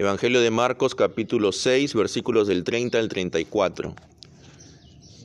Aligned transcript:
Evangelio 0.00 0.40
de 0.40 0.52
Marcos 0.52 0.94
capítulo 0.94 1.50
6 1.50 1.92
versículos 1.94 2.46
del 2.46 2.62
30 2.62 3.00
al 3.00 3.08
34. 3.08 3.96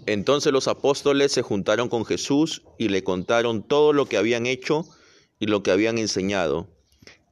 Entonces 0.07 0.51
los 0.51 0.67
apóstoles 0.67 1.31
se 1.31 1.43
juntaron 1.43 1.89
con 1.89 2.05
Jesús 2.05 2.63
y 2.79 2.89
le 2.89 3.03
contaron 3.03 3.61
todo 3.61 3.93
lo 3.93 4.07
que 4.07 4.17
habían 4.17 4.47
hecho 4.47 4.83
y 5.37 5.45
lo 5.45 5.61
que 5.61 5.69
habían 5.69 5.99
enseñado. 5.99 6.67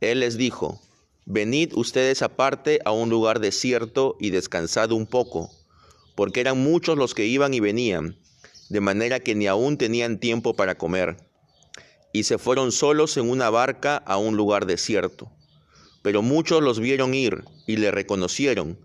Él 0.01 0.19
les 0.19 0.37
dijo, 0.37 0.79
Venid 1.25 1.73
ustedes 1.73 2.21
aparte 2.21 2.79
a 2.85 2.91
un 2.91 3.09
lugar 3.09 3.39
desierto 3.39 4.17
y 4.19 4.29
descansad 4.29 4.91
un 4.91 5.07
poco, 5.07 5.49
porque 6.13 6.41
eran 6.41 6.59
muchos 6.59 6.95
los 6.95 7.15
que 7.15 7.25
iban 7.25 7.55
y 7.55 7.59
venían, 7.59 8.19
de 8.69 8.81
manera 8.81 9.19
que 9.19 9.33
ni 9.33 9.47
aún 9.47 9.79
tenían 9.79 10.19
tiempo 10.19 10.53
para 10.53 10.77
comer. 10.77 11.17
Y 12.13 12.21
se 12.21 12.37
fueron 12.37 12.71
solos 12.71 13.17
en 13.17 13.27
una 13.27 13.49
barca 13.49 13.97
a 13.97 14.17
un 14.17 14.37
lugar 14.37 14.67
desierto. 14.67 15.31
Pero 16.01 16.21
muchos 16.21 16.61
los 16.61 16.79
vieron 16.79 17.13
ir 17.13 17.43
y 17.67 17.77
le 17.77 17.91
reconocieron, 17.91 18.79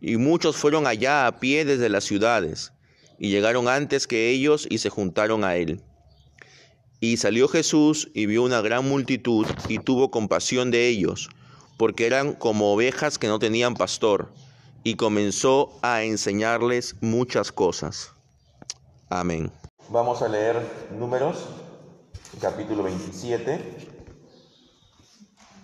y 0.00 0.16
muchos 0.16 0.56
fueron 0.56 0.86
allá 0.86 1.26
a 1.26 1.40
pie 1.40 1.64
desde 1.64 1.88
las 1.88 2.04
ciudades, 2.04 2.72
y 3.18 3.30
llegaron 3.30 3.68
antes 3.68 4.06
que 4.06 4.30
ellos 4.30 4.66
y 4.70 4.78
se 4.78 4.88
juntaron 4.88 5.44
a 5.44 5.56
él. 5.56 5.82
Y 7.00 7.16
salió 7.16 7.48
Jesús 7.48 8.10
y 8.14 8.26
vio 8.26 8.42
una 8.42 8.60
gran 8.60 8.88
multitud 8.88 9.46
y 9.68 9.78
tuvo 9.78 10.10
compasión 10.10 10.70
de 10.70 10.88
ellos, 10.88 11.28
porque 11.76 12.06
eran 12.06 12.34
como 12.34 12.72
ovejas 12.72 13.18
que 13.18 13.28
no 13.28 13.38
tenían 13.38 13.74
pastor, 13.74 14.32
y 14.84 14.94
comenzó 14.94 15.78
a 15.82 16.04
enseñarles 16.04 16.96
muchas 17.00 17.52
cosas. 17.52 18.12
Amén. 19.08 19.50
Vamos 19.88 20.22
a 20.22 20.28
leer 20.28 20.62
números, 20.98 21.46
capítulo 22.40 22.84
27 22.84 23.99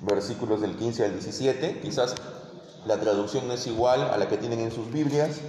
versículos 0.01 0.61
del 0.61 0.77
15 0.77 1.05
al 1.05 1.13
17. 1.13 1.81
Quizás 1.81 2.15
la 2.87 3.01
traducción 3.01 3.49
no 3.49 3.55
es 3.55 3.67
igual 3.67 4.03
a 4.03 4.17
la 4.17 4.29
que 4.29 4.37
tienen 4.37 4.61
en 4.61 4.73
sus 4.73 4.91
Biblias. 4.93 5.41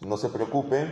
No 0.00 0.16
se 0.16 0.28
preocupe. 0.28 0.86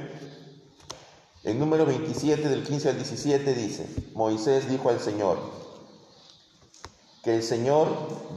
En 1.45 1.59
número 1.59 1.84
27 1.84 2.48
del 2.48 2.62
15 2.62 2.91
al 2.91 2.97
17 2.97 3.55
dice, 3.55 3.87
Moisés 4.15 4.69
dijo 4.69 4.91
al 4.91 5.01
Señor, 5.01 5.39
que 7.25 7.34
el 7.34 7.43
Señor, 7.43 7.89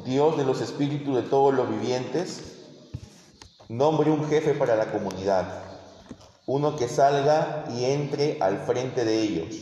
Dios 0.06 0.38
de 0.38 0.44
los 0.44 0.60
espíritus 0.62 1.16
de 1.16 1.22
todos 1.22 1.54
los 1.54 1.70
vivientes, 1.70 2.42
nombre 3.70 4.10
un 4.10 4.28
jefe 4.28 4.54
para 4.54 4.76
la 4.76 4.92
comunidad, 4.92 5.64
uno 6.48 6.76
que 6.76 6.88
salga 6.88 7.66
y 7.76 7.86
entre 7.86 8.40
al 8.42 8.66
frente 8.66 9.06
de 9.06 9.22
ellos, 9.22 9.56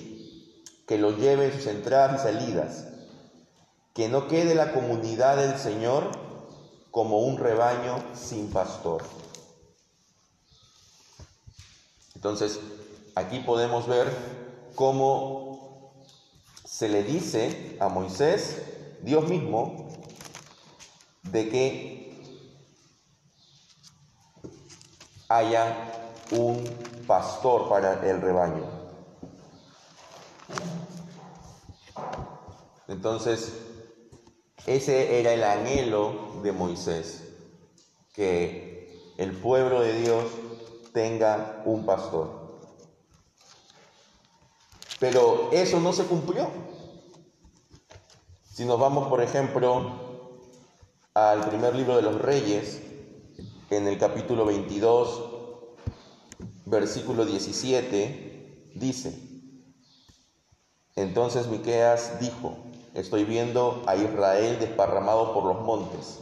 que 0.88 0.98
lo 0.98 1.12
lleve 1.18 1.48
en 1.48 1.54
sus 1.54 1.68
entradas 1.68 2.22
y 2.22 2.24
salidas 2.24 2.93
que 3.94 4.10
no 4.10 4.28
quede 4.28 4.56
la 4.56 4.74
comunidad 4.74 5.38
del 5.38 5.58
Señor 5.58 6.10
como 6.90 7.20
un 7.20 7.38
rebaño 7.38 8.04
sin 8.16 8.50
pastor. 8.52 9.04
Entonces, 12.16 12.60
aquí 13.16 13.40
podemos 13.40 13.88
ver 13.88 14.08
cómo 14.76 15.94
se 16.66 16.90
le 16.90 17.04
dice 17.04 17.78
a 17.80 17.88
Moisés, 17.88 18.64
Dios 19.02 19.28
mismo, 19.28 19.90
de 21.24 21.50
que 21.50 22.44
haya 25.30 26.18
un 26.32 26.64
pastor 27.06 27.70
para 27.70 28.08
el 28.10 28.22
rebaño. 28.22 28.66
Entonces, 32.88 33.52
ese 34.66 35.20
era 35.20 35.34
el 35.34 35.44
anhelo 35.44 36.40
de 36.42 36.52
Moisés, 36.52 37.24
que 38.14 39.14
el 39.18 39.32
pueblo 39.32 39.82
de 39.82 40.00
Dios 40.02 40.26
tenga 40.94 41.62
un 41.66 41.86
pastor. 41.86 42.44
Pero 45.00 45.50
eso 45.52 45.80
no 45.80 45.92
se 45.92 46.06
cumplió. 46.06 46.50
Si 48.50 48.64
nos 48.66 48.80
vamos, 48.80 49.10
por 49.10 49.22
ejemplo, 49.22 49.92
al 51.14 51.50
primer 51.50 51.76
libro 51.76 51.96
de 51.96 52.04
los 52.04 52.22
Reyes, 52.22 52.82
en 53.70 53.88
el 53.88 53.98
capítulo 53.98 54.46
22, 54.46 55.24
versículo 56.66 57.26
17, 57.26 58.72
dice: 58.76 59.20
Entonces 60.96 61.48
Miqueas 61.48 62.20
dijo: 62.20 62.56
Estoy 62.94 63.24
viendo 63.24 63.82
a 63.88 63.96
Israel 63.96 64.60
desparramado 64.60 65.34
por 65.34 65.46
los 65.46 65.62
montes, 65.64 66.20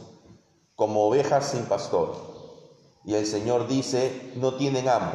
como 0.74 1.06
ovejas 1.06 1.50
sin 1.50 1.66
pastor. 1.66 2.16
Y 3.04 3.14
el 3.14 3.26
Señor 3.26 3.68
dice, 3.68 4.32
no 4.36 4.54
tienen 4.54 4.88
amo, 4.88 5.12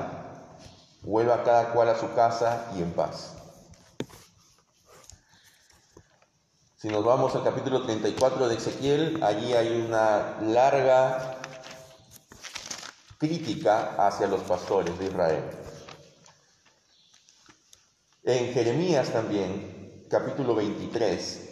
vuelva 1.02 1.44
cada 1.44 1.74
cual 1.74 1.90
a 1.90 2.00
su 2.00 2.14
casa 2.14 2.72
y 2.78 2.82
en 2.84 2.92
paz. 2.92 3.34
Si 6.76 6.90
nos 6.90 7.04
vamos 7.04 7.34
al 7.34 7.44
capítulo 7.44 7.82
34 7.82 8.50
de 8.50 8.56
Ezequiel, 8.56 9.24
allí 9.24 9.54
hay 9.54 9.82
una 9.82 10.38
larga 10.42 11.40
crítica 13.18 13.96
hacia 13.98 14.28
los 14.28 14.42
pastores 14.42 14.98
de 15.00 15.06
Israel. 15.06 15.44
En 18.24 18.54
Jeremías 18.54 19.10
también, 19.12 20.06
capítulo 20.08 20.54
23, 20.54 21.47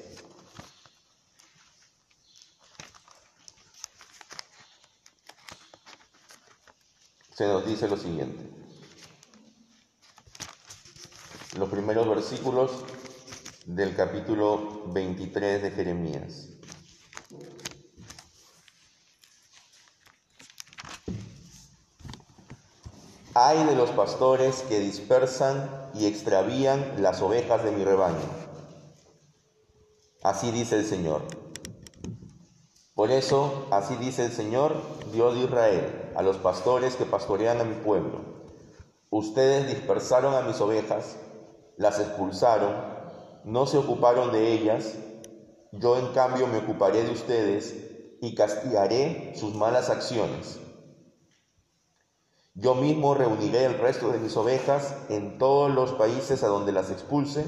se 7.35 7.45
nos 7.45 7.65
dice 7.65 7.89
lo 7.89 7.97
siguiente. 7.97 8.49
Los 11.57 11.67
primeros 11.67 12.07
versículos 12.07 12.71
del 13.65 13.93
capítulo 13.93 14.83
23 14.93 15.61
de 15.61 15.71
Jeremías. 15.71 16.47
Hay 23.33 23.65
de 23.65 23.75
los 23.75 23.89
pastores 23.89 24.63
que 24.69 24.79
dispersan 24.79 25.89
y 25.93 26.05
extravían 26.05 27.03
las 27.03 27.21
ovejas 27.21 27.65
de 27.65 27.71
mi 27.71 27.83
rebaño. 27.83 28.29
Así 30.23 30.51
dice 30.51 30.77
el 30.77 30.85
Señor. 30.85 31.44
Por 32.95 33.11
eso, 33.11 33.67
así 33.71 33.97
dice 33.97 34.23
el 34.23 34.31
Señor, 34.31 34.81
Dios 35.11 35.35
de 35.35 35.41
Israel, 35.41 36.13
a 36.15 36.23
los 36.23 36.37
pastores 36.37 36.95
que 36.95 37.03
pastorean 37.03 37.59
a 37.59 37.65
mi 37.65 37.75
pueblo. 37.75 38.21
Ustedes 39.09 39.67
dispersaron 39.67 40.33
a 40.33 40.43
mis 40.43 40.61
ovejas, 40.61 41.17
las 41.75 41.99
expulsaron, 41.99 42.73
no 43.43 43.65
se 43.65 43.77
ocuparon 43.77 44.31
de 44.31 44.53
ellas, 44.53 44.93
yo 45.73 45.97
en 45.97 46.07
cambio 46.13 46.47
me 46.47 46.59
ocuparé 46.59 47.03
de 47.03 47.11
ustedes 47.11 47.75
y 48.21 48.33
castigaré 48.33 49.33
sus 49.35 49.53
malas 49.55 49.89
acciones. 49.89 50.61
Yo 52.53 52.75
mismo 52.75 53.13
reuniré 53.13 53.65
el 53.65 53.77
resto 53.77 54.09
de 54.09 54.19
mis 54.19 54.37
ovejas 54.37 54.95
en 55.09 55.37
todos 55.37 55.69
los 55.69 55.91
países 55.91 56.45
a 56.45 56.47
donde 56.47 56.71
las 56.71 56.89
expulse, 56.91 57.45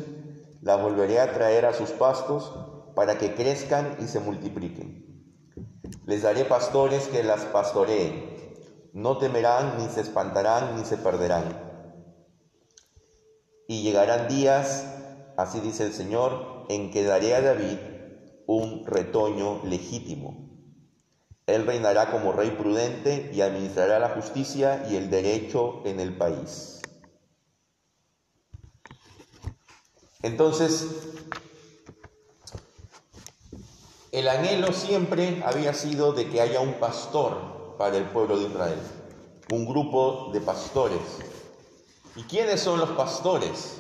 las 0.62 0.82
volveré 0.82 1.22
a 1.22 1.32
traer 1.32 1.66
a 1.66 1.74
sus 1.74 1.92
pastos 1.92 2.52
para 2.96 3.18
que 3.18 3.34
crezcan 3.34 3.96
y 4.02 4.08
se 4.08 4.20
multipliquen. 4.20 5.07
Les 6.06 6.22
daré 6.22 6.46
pastores 6.46 7.08
que 7.08 7.24
las 7.24 7.46
pastoreen. 7.46 8.38
No 8.94 9.18
temerán, 9.18 9.78
ni 9.78 9.90
se 9.90 10.02
espantarán, 10.02 10.76
ni 10.78 10.86
se 10.86 10.98
perderán. 10.98 11.68
Y 13.68 13.84
llegarán 13.84 14.28
días, 14.28 14.86
así 15.38 15.60
dice 15.60 15.86
el 15.86 15.94
Señor, 15.94 16.66
en 16.70 16.92
que 16.92 17.04
daré 17.04 17.36
a 17.36 17.42
David 17.42 17.78
un 18.48 18.86
retoño 18.86 19.62
legítimo. 19.66 20.48
Él 21.46 21.66
reinará 21.66 22.12
como 22.12 22.34
rey 22.34 22.52
prudente 22.52 23.30
y 23.34 23.42
administrará 23.42 24.00
la 24.00 24.10
justicia 24.10 24.86
y 24.90 24.96
el 24.96 25.10
derecho 25.10 25.82
en 25.86 26.00
el 26.00 26.18
país. 26.18 26.82
Entonces, 30.24 30.88
el 34.18 34.30
anhelo 34.30 34.74
siempre 34.74 35.44
había 35.46 35.76
sido 35.76 36.12
de 36.12 36.28
que 36.28 36.42
haya 36.42 36.60
un 36.60 36.74
pastor 36.80 37.76
para 37.78 37.98
el 37.98 38.06
pueblo 38.06 38.40
de 38.40 38.48
Israel, 38.48 38.80
un 39.52 39.68
grupo 39.68 40.32
de 40.34 40.42
pastores. 40.42 41.20
¿Y 42.16 42.24
quiénes 42.24 42.60
son 42.62 42.80
los 42.80 42.90
pastores? 42.92 43.80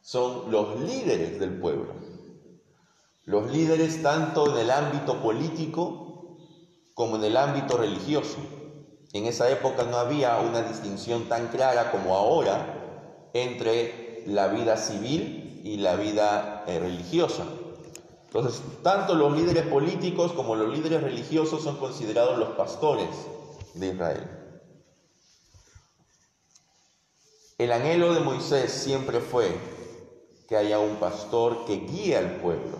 Son 0.00 0.50
los 0.50 0.80
líderes 0.80 1.38
del 1.38 1.60
pueblo. 1.60 1.92
Los 3.26 3.52
líderes 3.52 4.02
tanto 4.02 4.50
en 4.50 4.56
el 4.56 4.70
ámbito 4.70 5.20
político 5.20 6.38
como 6.94 7.16
en 7.16 7.24
el 7.24 7.36
ámbito 7.36 7.76
religioso. 7.76 8.38
En 9.12 9.26
esa 9.26 9.50
época 9.50 9.84
no 9.84 9.98
había 9.98 10.38
una 10.38 10.62
distinción 10.62 11.28
tan 11.28 11.48
clara 11.48 11.90
como 11.90 12.16
ahora 12.16 13.28
entre 13.34 14.24
la 14.26 14.48
vida 14.48 14.78
civil 14.78 15.60
y 15.64 15.76
la 15.76 15.96
vida 15.96 16.64
eh, 16.66 16.78
religiosa. 16.78 17.44
Entonces, 18.32 18.62
tanto 18.84 19.16
los 19.16 19.36
líderes 19.36 19.66
políticos 19.66 20.32
como 20.32 20.54
los 20.54 20.72
líderes 20.72 21.02
religiosos 21.02 21.64
son 21.64 21.78
considerados 21.78 22.38
los 22.38 22.50
pastores 22.50 23.08
de 23.74 23.88
Israel. 23.88 24.30
El 27.58 27.72
anhelo 27.72 28.14
de 28.14 28.20
Moisés 28.20 28.70
siempre 28.70 29.18
fue 29.18 29.50
que 30.48 30.56
haya 30.56 30.78
un 30.78 30.94
pastor 31.00 31.64
que 31.64 31.80
guíe 31.80 32.16
al 32.16 32.36
pueblo. 32.36 32.78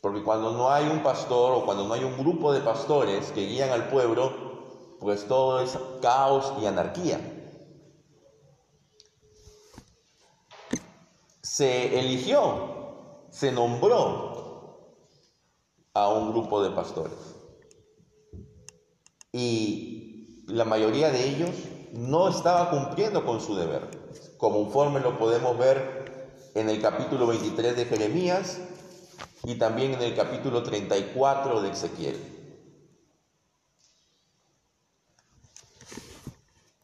Porque 0.00 0.22
cuando 0.22 0.52
no 0.52 0.70
hay 0.70 0.86
un 0.88 1.02
pastor 1.02 1.52
o 1.52 1.66
cuando 1.66 1.86
no 1.86 1.92
hay 1.92 2.04
un 2.04 2.16
grupo 2.16 2.54
de 2.54 2.60
pastores 2.60 3.32
que 3.32 3.44
guían 3.44 3.68
al 3.68 3.90
pueblo, 3.90 4.96
pues 4.98 5.28
todo 5.28 5.60
es 5.60 5.78
caos 6.00 6.54
y 6.62 6.64
anarquía. 6.64 7.20
Se 11.42 12.00
eligió 12.00 12.81
se 13.32 13.50
nombró 13.50 15.08
a 15.94 16.08
un 16.10 16.32
grupo 16.32 16.62
de 16.62 16.70
pastores. 16.70 17.16
Y 19.32 20.44
la 20.46 20.66
mayoría 20.66 21.10
de 21.10 21.28
ellos 21.28 21.50
no 21.94 22.28
estaba 22.28 22.70
cumpliendo 22.70 23.24
con 23.24 23.40
su 23.40 23.56
deber, 23.56 23.88
como 24.36 24.64
conforme 24.64 25.00
lo 25.00 25.18
podemos 25.18 25.56
ver 25.56 26.50
en 26.54 26.68
el 26.68 26.82
capítulo 26.82 27.26
23 27.26 27.74
de 27.74 27.86
Jeremías 27.86 28.58
y 29.44 29.54
también 29.54 29.94
en 29.94 30.02
el 30.02 30.14
capítulo 30.14 30.62
34 30.62 31.62
de 31.62 31.70
Ezequiel. 31.70 32.18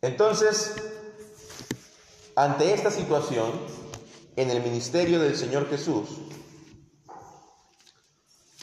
Entonces, 0.01 0.77
ante 2.35 2.73
esta 2.73 2.91
situación, 2.91 3.51
en 4.37 4.51
el 4.51 4.63
ministerio 4.63 5.19
del 5.19 5.37
Señor 5.37 5.69
Jesús, 5.69 6.09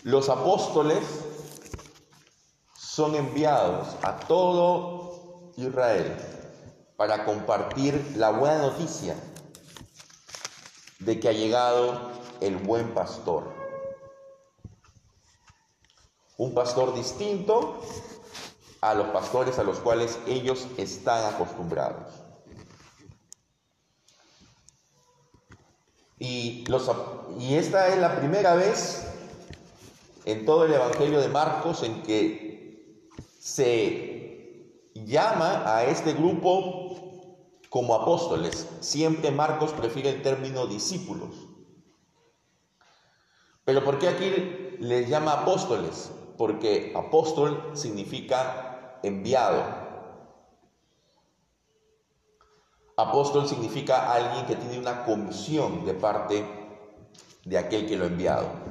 los 0.05 0.29
apóstoles 0.29 1.03
son 2.77 3.15
enviados 3.15 3.87
a 4.03 4.19
todo 4.19 5.51
Israel 5.57 6.15
para 6.95 7.25
compartir 7.25 8.13
la 8.15 8.29
buena 8.29 8.59
noticia 8.59 9.15
de 10.99 11.19
que 11.19 11.27
ha 11.27 11.31
llegado 11.31 12.11
el 12.39 12.57
buen 12.57 12.93
pastor. 12.93 13.51
Un 16.37 16.53
pastor 16.53 16.93
distinto 16.93 17.81
a 18.81 18.93
los 18.93 19.07
pastores 19.07 19.57
a 19.57 19.63
los 19.63 19.79
cuales 19.79 20.19
ellos 20.27 20.67
están 20.77 21.33
acostumbrados. 21.33 22.13
Y, 26.19 26.63
los, 26.67 26.91
esta 27.39 27.87
es 27.87 27.97
la 27.97 28.15
primera 28.17 28.53
vez 28.53 29.14
en 30.25 30.45
todo 30.45 30.65
el 30.65 30.73
Evangelio 30.73 31.21
de 31.21 31.29
Marcos 31.29 31.83
en 31.83 32.01
que 32.01 33.09
se 33.39 34.89
llama 34.95 35.63
a 35.65 35.85
este 35.85 36.13
grupo 36.13 36.95
como 37.69 37.93
apóstoles. 37.93 38.67
Siempre 38.79 39.31
Marcos 39.31 39.71
prefiere 39.71 40.09
el 40.09 40.21
término 40.23 40.65
discípulos. 40.65 41.35
Pero 43.65 43.83
¿por 43.83 43.99
qué 43.99 44.07
aquí 44.07 44.77
les 44.79 45.09
llama 45.09 45.33
apóstoles? 45.33 46.11
Porque 46.37 46.93
apóstol 46.95 47.71
significa 47.73 48.99
enviado. 49.03 49.63
Apóstol 52.97 53.47
significa 53.47 54.11
alguien 54.13 54.45
que 54.45 54.55
tiene 54.55 54.79
una 54.79 55.03
comisión 55.05 55.85
de 55.85 55.93
parte 55.93 56.45
de 57.43 57.57
aquel 57.57 57.87
que 57.87 57.97
lo 57.97 58.05
ha 58.05 58.07
enviado. 58.07 58.64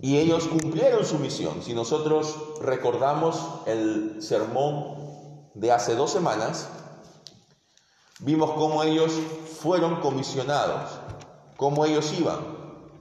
Y 0.00 0.18
ellos 0.18 0.46
cumplieron 0.46 1.04
su 1.04 1.18
misión. 1.18 1.62
Si 1.62 1.74
nosotros 1.74 2.36
recordamos 2.60 3.40
el 3.66 4.22
sermón 4.22 4.96
de 5.54 5.72
hace 5.72 5.94
dos 5.94 6.10
semanas, 6.10 6.68
vimos 8.20 8.50
cómo 8.52 8.82
ellos 8.82 9.12
fueron 9.60 10.00
comisionados, 10.00 10.90
cómo 11.56 11.84
ellos 11.84 12.12
iban, 12.18 12.38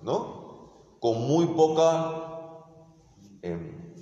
¿no? 0.01 0.95
Con 0.99 1.21
muy 1.27 1.47
poca 1.47 2.65
em, 3.41 3.93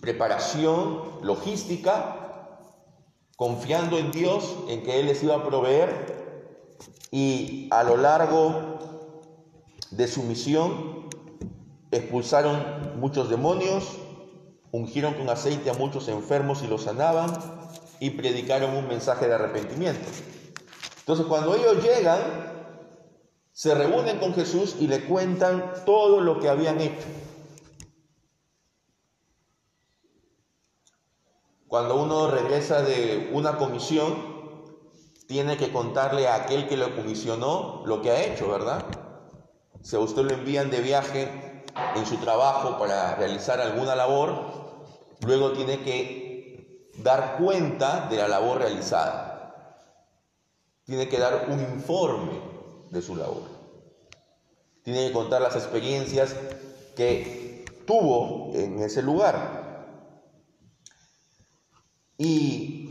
preparación 0.00 1.20
logística, 1.22 2.58
confiando 3.36 3.98
en 3.98 4.10
Dios, 4.10 4.56
en 4.68 4.82
que 4.82 5.00
Él 5.00 5.06
les 5.06 5.22
iba 5.22 5.36
a 5.36 5.44
proveer, 5.44 6.22
y 7.10 7.68
a 7.70 7.84
lo 7.84 7.96
largo 7.96 8.78
de 9.90 10.08
su 10.08 10.22
misión 10.22 11.08
expulsaron 11.92 12.98
muchos 12.98 13.28
demonios, 13.28 13.84
ungieron 14.72 15.14
con 15.14 15.28
aceite 15.28 15.70
a 15.70 15.74
muchos 15.74 16.08
enfermos 16.08 16.62
y 16.62 16.66
los 16.66 16.84
sanaban 16.84 17.30
y 18.00 18.10
predicaron 18.10 18.74
un 18.74 18.88
mensaje 18.88 19.28
de 19.28 19.34
arrepentimiento. 19.34 20.08
Entonces 21.00 21.26
cuando 21.26 21.54
ellos 21.54 21.84
llegan, 21.84 22.20
se 23.52 23.74
reúnen 23.74 24.18
con 24.18 24.34
Jesús 24.34 24.76
y 24.80 24.88
le 24.88 25.04
cuentan 25.04 25.72
todo 25.84 26.20
lo 26.20 26.40
que 26.40 26.48
habían 26.48 26.80
hecho. 26.80 27.06
Cuando 31.68 32.02
uno 32.02 32.30
regresa 32.30 32.82
de 32.82 33.30
una 33.34 33.58
comisión, 33.58 34.32
tiene 35.26 35.56
que 35.58 35.72
contarle 35.72 36.26
a 36.26 36.36
aquel 36.36 36.68
que 36.68 36.76
lo 36.76 36.94
comisionó 36.96 37.82
lo 37.86 38.00
que 38.00 38.10
ha 38.10 38.24
hecho, 38.24 38.48
¿verdad? 38.48 38.84
Si 39.82 39.96
a 39.96 39.98
usted 39.98 40.22
lo 40.22 40.34
envían 40.34 40.70
de 40.70 40.80
viaje 40.80 41.51
en 41.94 42.06
su 42.06 42.16
trabajo 42.18 42.78
para 42.78 43.14
realizar 43.16 43.60
alguna 43.60 43.94
labor, 43.94 44.76
luego 45.20 45.52
tiene 45.52 45.82
que 45.82 46.90
dar 46.98 47.38
cuenta 47.38 48.08
de 48.08 48.16
la 48.16 48.28
labor 48.28 48.58
realizada. 48.58 49.32
Tiene 50.84 51.08
que 51.08 51.18
dar 51.18 51.46
un 51.48 51.60
informe 51.60 52.40
de 52.90 53.02
su 53.02 53.16
labor. 53.16 53.44
Tiene 54.82 55.06
que 55.06 55.12
contar 55.12 55.40
las 55.40 55.56
experiencias 55.56 56.34
que 56.96 57.64
tuvo 57.86 58.50
en 58.54 58.80
ese 58.80 59.02
lugar. 59.02 59.62
Y 62.18 62.82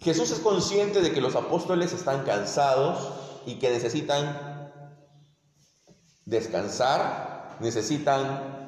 Jesús 0.00 0.30
es 0.30 0.40
consciente 0.40 1.02
de 1.02 1.12
que 1.12 1.20
los 1.20 1.36
apóstoles 1.36 1.92
están 1.92 2.24
cansados 2.24 3.12
y 3.46 3.56
que 3.58 3.70
necesitan 3.70 4.72
descansar 6.24 7.29
necesitan 7.60 8.60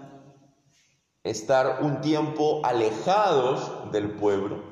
estar 1.24 1.82
un 1.82 2.00
tiempo 2.00 2.60
alejados 2.64 3.92
del 3.92 4.10
pueblo, 4.10 4.62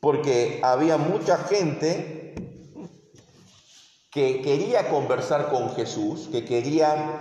porque 0.00 0.60
había 0.62 0.96
mucha 0.96 1.38
gente 1.38 2.34
que 4.10 4.42
quería 4.42 4.90
conversar 4.90 5.50
con 5.50 5.74
Jesús, 5.74 6.28
que 6.30 6.44
quería 6.44 7.20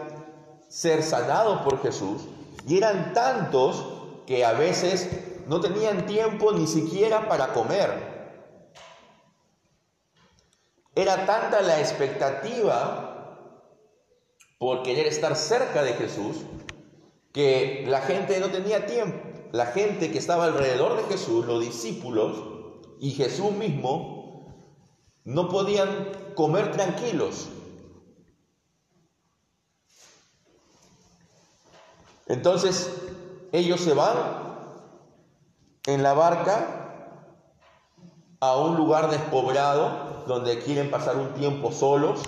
ser 0.69 1.03
sanado 1.03 1.63
por 1.63 1.81
Jesús, 1.81 2.23
y 2.67 2.77
eran 2.77 3.13
tantos 3.13 3.85
que 4.25 4.45
a 4.45 4.53
veces 4.53 5.09
no 5.47 5.59
tenían 5.59 6.05
tiempo 6.05 6.51
ni 6.51 6.67
siquiera 6.67 7.27
para 7.27 7.53
comer. 7.53 8.13
Era 10.95 11.25
tanta 11.25 11.61
la 11.61 11.79
expectativa 11.79 13.12
por 14.63 14.81
querer 14.81 15.07
estar 15.07 15.35
cerca 15.35 15.83
de 15.83 15.91
Jesús, 15.91 16.37
que 17.33 17.83
la 17.85 17.99
gente 17.99 18.39
no 18.39 18.49
tenía 18.49 18.85
tiempo. 18.85 19.19
La 19.51 19.65
gente 19.65 20.09
que 20.09 20.17
estaba 20.17 20.45
alrededor 20.45 20.95
de 20.95 21.03
Jesús, 21.03 21.45
los 21.45 21.59
discípulos 21.59 22.41
y 23.01 23.11
Jesús 23.11 23.51
mismo, 23.51 24.55
no 25.25 25.49
podían 25.49 25.89
comer 26.33 26.71
tranquilos. 26.71 27.49
Entonces, 32.27 32.89
ellos 33.51 33.81
se 33.81 33.93
van 33.93 34.15
en 35.87 36.03
la 36.03 36.13
barca 36.13 37.19
a 38.39 38.55
un 38.55 38.77
lugar 38.77 39.11
despoblado 39.11 40.23
donde 40.25 40.59
quieren 40.59 40.89
pasar 40.89 41.17
un 41.17 41.33
tiempo 41.33 41.73
solos 41.73 42.21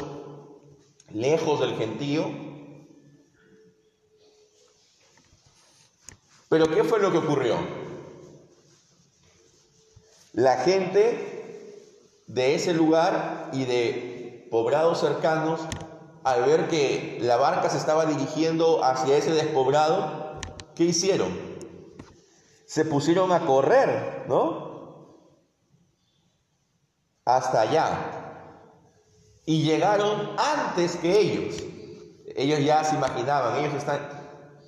lejos 1.16 1.62
del 1.62 1.78
gentío. 1.78 2.26
Pero 6.50 6.68
¿qué 6.68 6.84
fue 6.84 7.00
lo 7.00 7.12
que 7.12 7.20
ocurrió? 7.20 7.56
La 10.34 10.58
gente 10.58 12.24
de 12.28 12.56
ese 12.56 12.74
lugar 12.74 13.50
y 13.54 13.64
de 13.64 14.48
poblados 14.52 15.00
cercanos, 15.00 15.62
al 16.26 16.44
ver 16.44 16.68
que 16.68 17.18
la 17.22 17.38
barca 17.38 17.70
se 17.70 17.78
estaba 17.78 18.06
dirigiendo 18.06 18.84
hacia 18.84 19.16
ese 19.16 19.32
despoblado, 19.32 20.42
¿qué 20.76 20.84
hicieron? 20.84 21.30
Se 22.66 22.84
pusieron 22.84 23.32
a 23.32 23.46
correr, 23.46 24.26
¿no? 24.28 25.24
Hasta 27.24 27.62
allá 27.62 28.15
y 29.46 29.64
llegaron 29.64 30.32
antes 30.38 30.96
que 30.98 31.20
ellos. 31.20 31.64
ellos 32.36 32.60
ya 32.60 32.84
se 32.84 32.96
imaginaban, 32.96 33.58
ellos 33.60 33.74
están, 33.76 34.00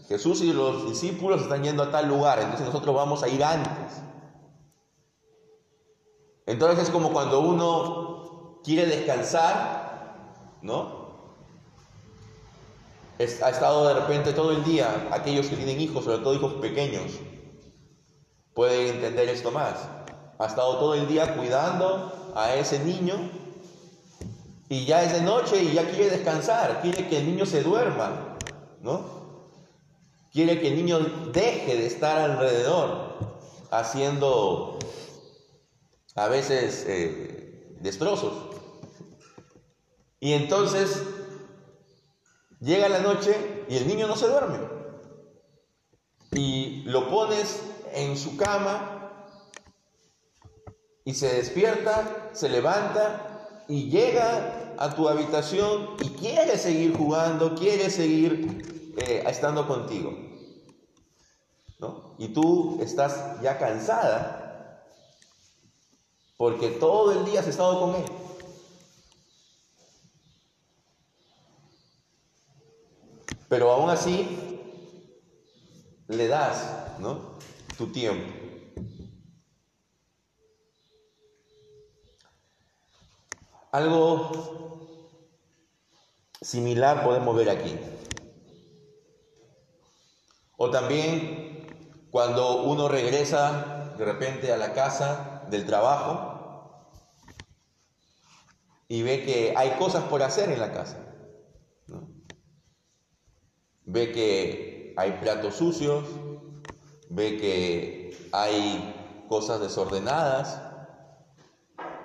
Jesús 0.07 0.41
y 0.41 0.53
los 0.53 0.89
discípulos 0.89 1.41
están 1.41 1.63
yendo 1.63 1.83
a 1.83 1.91
tal 1.91 2.07
lugar, 2.07 2.39
entonces 2.39 2.65
nosotros 2.65 2.95
vamos 2.95 3.23
a 3.23 3.27
ir 3.27 3.43
antes. 3.43 4.01
Entonces 6.45 6.85
es 6.85 6.89
como 6.89 7.11
cuando 7.11 7.41
uno 7.41 8.61
quiere 8.63 8.85
descansar, 8.85 10.55
¿no? 10.61 10.97
ha 13.19 13.49
estado 13.49 13.87
de 13.87 13.95
repente 13.95 14.31
todo 14.31 14.51
el 14.51 14.63
día, 14.63 15.09
aquellos 15.11 15.47
que 15.47 15.55
tienen 15.55 15.81
hijos, 15.81 16.03
sobre 16.03 16.19
todo 16.19 16.35
hijos 16.35 16.53
pequeños, 16.53 17.13
pueden 18.53 18.95
entender 18.95 19.27
esto 19.29 19.51
más. 19.51 19.73
Ha 20.37 20.45
estado 20.45 20.77
todo 20.77 20.93
el 20.93 21.07
día 21.07 21.35
cuidando 21.35 22.31
a 22.35 22.53
ese 22.53 22.79
niño 22.79 23.15
y 24.69 24.85
ya 24.85 25.03
es 25.03 25.13
de 25.13 25.21
noche 25.21 25.63
y 25.63 25.73
ya 25.73 25.89
quiere 25.89 26.09
descansar, 26.09 26.81
quiere 26.81 27.07
que 27.07 27.19
el 27.19 27.25
niño 27.25 27.45
se 27.45 27.63
duerma, 27.63 28.37
¿no? 28.81 29.17
Quiere 30.33 30.59
que 30.59 30.67
el 30.67 30.75
niño 30.75 30.99
deje 31.31 31.77
de 31.77 31.87
estar 31.87 32.19
alrededor 32.19 33.17
haciendo 33.71 34.77
a 36.15 36.27
veces 36.27 36.85
eh, 36.87 37.77
destrozos. 37.79 38.33
Y 40.19 40.33
entonces 40.33 41.01
llega 42.59 42.89
la 42.89 42.99
noche 42.99 43.65
y 43.69 43.77
el 43.77 43.87
niño 43.87 44.07
no 44.07 44.17
se 44.17 44.27
duerme. 44.27 44.59
Y 46.31 46.83
lo 46.85 47.09
pones 47.09 47.61
en 47.93 48.17
su 48.17 48.35
cama 48.35 49.11
y 51.05 51.13
se 51.13 51.33
despierta, 51.35 52.31
se 52.33 52.49
levanta 52.49 53.36
y 53.67 53.89
llega 53.89 54.75
a 54.77 54.95
tu 54.95 55.09
habitación 55.09 55.95
y 56.01 56.09
quiere 56.09 56.57
seguir 56.57 56.95
jugando, 56.95 57.55
quiere 57.55 57.89
seguir 57.89 58.93
eh, 58.97 59.23
estando 59.27 59.67
contigo. 59.67 60.13
¿no? 61.79 62.15
Y 62.17 62.29
tú 62.29 62.79
estás 62.81 63.41
ya 63.41 63.57
cansada 63.57 64.83
porque 66.37 66.69
todo 66.69 67.11
el 67.11 67.25
día 67.25 67.39
has 67.39 67.47
estado 67.47 67.79
con 67.79 67.95
Él. 67.95 68.05
Pero 73.49 73.71
aún 73.71 73.89
así 73.89 74.27
le 76.07 76.27
das 76.27 76.99
¿no? 76.99 77.37
tu 77.77 77.87
tiempo. 77.87 78.46
Algo 83.71 84.77
similar 86.41 87.03
podemos 87.03 87.35
ver 87.35 87.49
aquí. 87.49 87.77
O 90.57 90.69
también 90.69 91.67
cuando 92.09 92.63
uno 92.63 92.87
regresa 92.87 93.93
de 93.97 94.05
repente 94.05 94.53
a 94.53 94.57
la 94.57 94.73
casa 94.73 95.43
del 95.49 95.65
trabajo 95.65 96.37
y 98.87 99.01
ve 99.01 99.23
que 99.23 99.53
hay 99.57 99.71
cosas 99.71 100.05
por 100.05 100.23
hacer 100.23 100.49
en 100.49 100.59
la 100.59 100.71
casa. 100.71 101.03
Ve 103.85 104.11
que 104.11 104.93
hay 104.97 105.11
platos 105.21 105.55
sucios, 105.55 106.05
ve 107.09 107.37
que 107.37 108.29
hay 108.31 109.25
cosas 109.27 109.59
desordenadas 109.59 110.66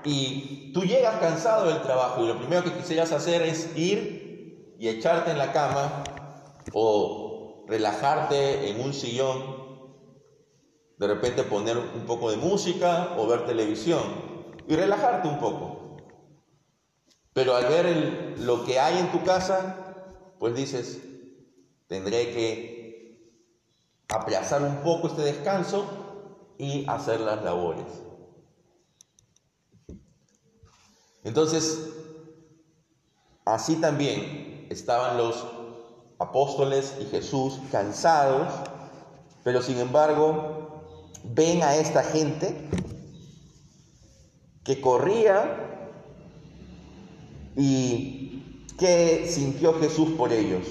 y 0.04 0.73
tú 0.73 0.82
llegas 0.82 1.21
cansado 1.21 1.68
del 1.68 1.82
trabajo 1.82 2.23
y 2.23 2.28
lo 2.28 2.38
primero 2.38 2.64
que 2.64 2.73
quisieras 2.73 3.12
hacer 3.12 3.42
es 3.42 3.76
ir 3.76 4.75
y 4.78 4.88
echarte 4.88 5.30
en 5.30 5.38
la 5.38 5.52
cama 5.52 6.04
o 6.73 7.64
relajarte 7.68 8.71
en 8.71 8.80
un 8.80 8.92
sillón 8.92 9.62
de 10.99 11.09
repente 11.09 11.42
poner 11.42 11.76
un 11.76 12.06
poco 12.06 12.30
de 12.30 12.37
música 12.37 13.14
o 13.18 13.26
ver 13.26 13.44
televisión 13.44 14.02
y 14.68 14.76
relajarte 14.76 15.26
un 15.26 15.38
poco. 15.38 15.97
Pero 17.32 17.56
al 17.56 17.66
ver 17.66 18.38
lo 18.38 18.64
que 18.64 18.78
hay 18.78 18.99
en 18.99 19.11
tu 19.11 19.25
casa, 19.25 20.37
pues 20.38 20.54
dices, 20.54 21.00
tendré 21.88 22.30
que 22.30 23.18
aplazar 24.09 24.62
un 24.62 24.76
poco 24.82 25.09
este 25.09 25.23
descanso 25.23 25.85
y 26.59 26.85
hacer 26.88 27.21
las 27.21 27.42
labores. 27.42 27.87
Entonces, 31.24 31.88
así 33.44 33.76
también 33.76 34.66
estaban 34.70 35.16
los 35.16 35.46
apóstoles 36.18 36.96
y 37.00 37.04
Jesús 37.06 37.58
cansados, 37.70 38.48
pero 39.44 39.60
sin 39.60 39.78
embargo 39.78 40.82
ven 41.24 41.62
a 41.62 41.76
esta 41.76 42.02
gente 42.02 42.68
que 44.64 44.80
corría 44.80 45.90
y 47.56 48.68
qué 48.78 49.26
sintió 49.28 49.78
Jesús 49.78 50.10
por 50.10 50.32
ellos. 50.32 50.66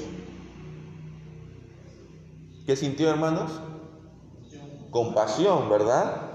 ¿Qué 2.65 2.75
sintió, 2.75 3.09
hermanos? 3.09 3.51
Compasión, 4.89 5.69
¿verdad? 5.69 6.29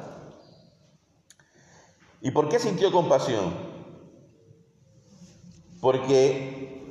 ¿Y 2.20 2.30
por 2.30 2.48
qué 2.48 2.58
sintió 2.58 2.90
compasión? 2.92 3.65
Porque 5.80 6.82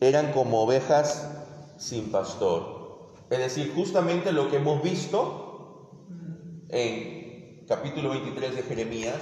eran 0.00 0.32
como 0.32 0.62
ovejas 0.62 1.28
sin 1.78 2.10
pastor. 2.10 3.12
Es 3.30 3.38
decir, 3.38 3.72
justamente 3.74 4.32
lo 4.32 4.50
que 4.50 4.56
hemos 4.56 4.82
visto 4.82 5.90
en 6.68 7.64
capítulo 7.66 8.10
23 8.10 8.56
de 8.56 8.62
Jeremías, 8.62 9.20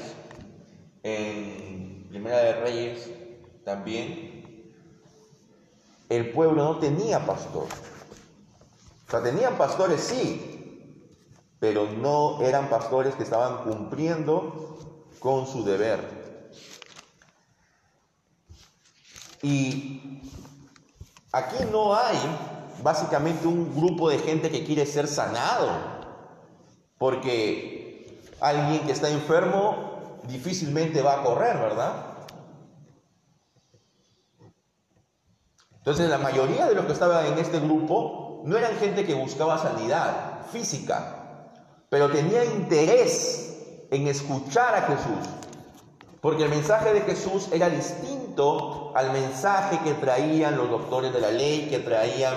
en 1.02 2.06
Primera 2.08 2.38
de 2.38 2.52
Reyes 2.54 3.10
también, 3.64 4.42
el 6.08 6.32
pueblo 6.32 6.64
no 6.64 6.78
tenía 6.78 7.24
pastor. 7.24 7.66
O 9.06 9.10
sea, 9.10 9.22
tenían 9.22 9.56
pastores, 9.56 10.00
sí, 10.00 10.54
pero 11.58 11.86
no 11.86 12.42
eran 12.42 12.68
pastores 12.68 13.14
que 13.14 13.22
estaban 13.22 13.62
cumpliendo 13.62 14.78
con 15.18 15.46
su 15.46 15.64
deber. 15.64 16.23
Y 19.44 20.22
aquí 21.30 21.66
no 21.70 21.94
hay 21.94 22.16
básicamente 22.82 23.46
un 23.46 23.76
grupo 23.76 24.08
de 24.08 24.18
gente 24.18 24.50
que 24.50 24.64
quiere 24.64 24.86
ser 24.86 25.06
sanado. 25.06 25.68
Porque 26.96 28.22
alguien 28.40 28.86
que 28.86 28.92
está 28.92 29.10
enfermo 29.10 30.22
difícilmente 30.26 31.02
va 31.02 31.20
a 31.20 31.22
correr, 31.22 31.58
¿verdad? 31.58 31.92
Entonces 35.76 36.08
la 36.08 36.16
mayoría 36.16 36.64
de 36.66 36.74
los 36.74 36.86
que 36.86 36.92
estaban 36.94 37.26
en 37.26 37.38
este 37.38 37.60
grupo 37.60 38.40
no 38.46 38.56
eran 38.56 38.74
gente 38.76 39.04
que 39.04 39.12
buscaba 39.12 39.58
sanidad 39.58 40.46
física, 40.50 41.50
pero 41.90 42.10
tenía 42.10 42.46
interés 42.46 43.58
en 43.90 44.08
escuchar 44.08 44.74
a 44.74 44.82
Jesús. 44.82 45.28
Porque 46.22 46.44
el 46.44 46.48
mensaje 46.48 46.94
de 46.94 47.02
Jesús 47.02 47.50
era 47.52 47.68
distinto 47.68 48.13
al 48.94 49.12
mensaje 49.12 49.78
que 49.84 49.94
traían 49.94 50.56
los 50.56 50.68
doctores 50.68 51.12
de 51.12 51.20
la 51.20 51.30
ley, 51.30 51.68
que 51.68 51.78
traían 51.78 52.34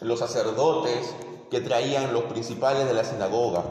los 0.00 0.18
sacerdotes, 0.18 1.14
que 1.50 1.60
traían 1.60 2.12
los 2.12 2.24
principales 2.24 2.86
de 2.86 2.94
la 2.94 3.04
sinagoga. 3.04 3.64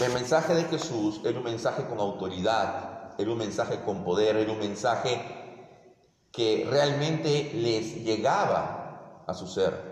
El 0.00 0.12
mensaje 0.12 0.54
de 0.54 0.64
Jesús 0.64 1.20
era 1.24 1.38
un 1.38 1.44
mensaje 1.44 1.84
con 1.86 1.98
autoridad, 1.98 3.14
era 3.18 3.30
un 3.30 3.38
mensaje 3.38 3.80
con 3.80 4.04
poder, 4.04 4.36
era 4.36 4.52
un 4.52 4.58
mensaje 4.58 5.20
que 6.32 6.66
realmente 6.70 7.50
les 7.54 8.04
llegaba 8.04 9.24
a 9.26 9.34
su 9.34 9.46
ser. 9.46 9.90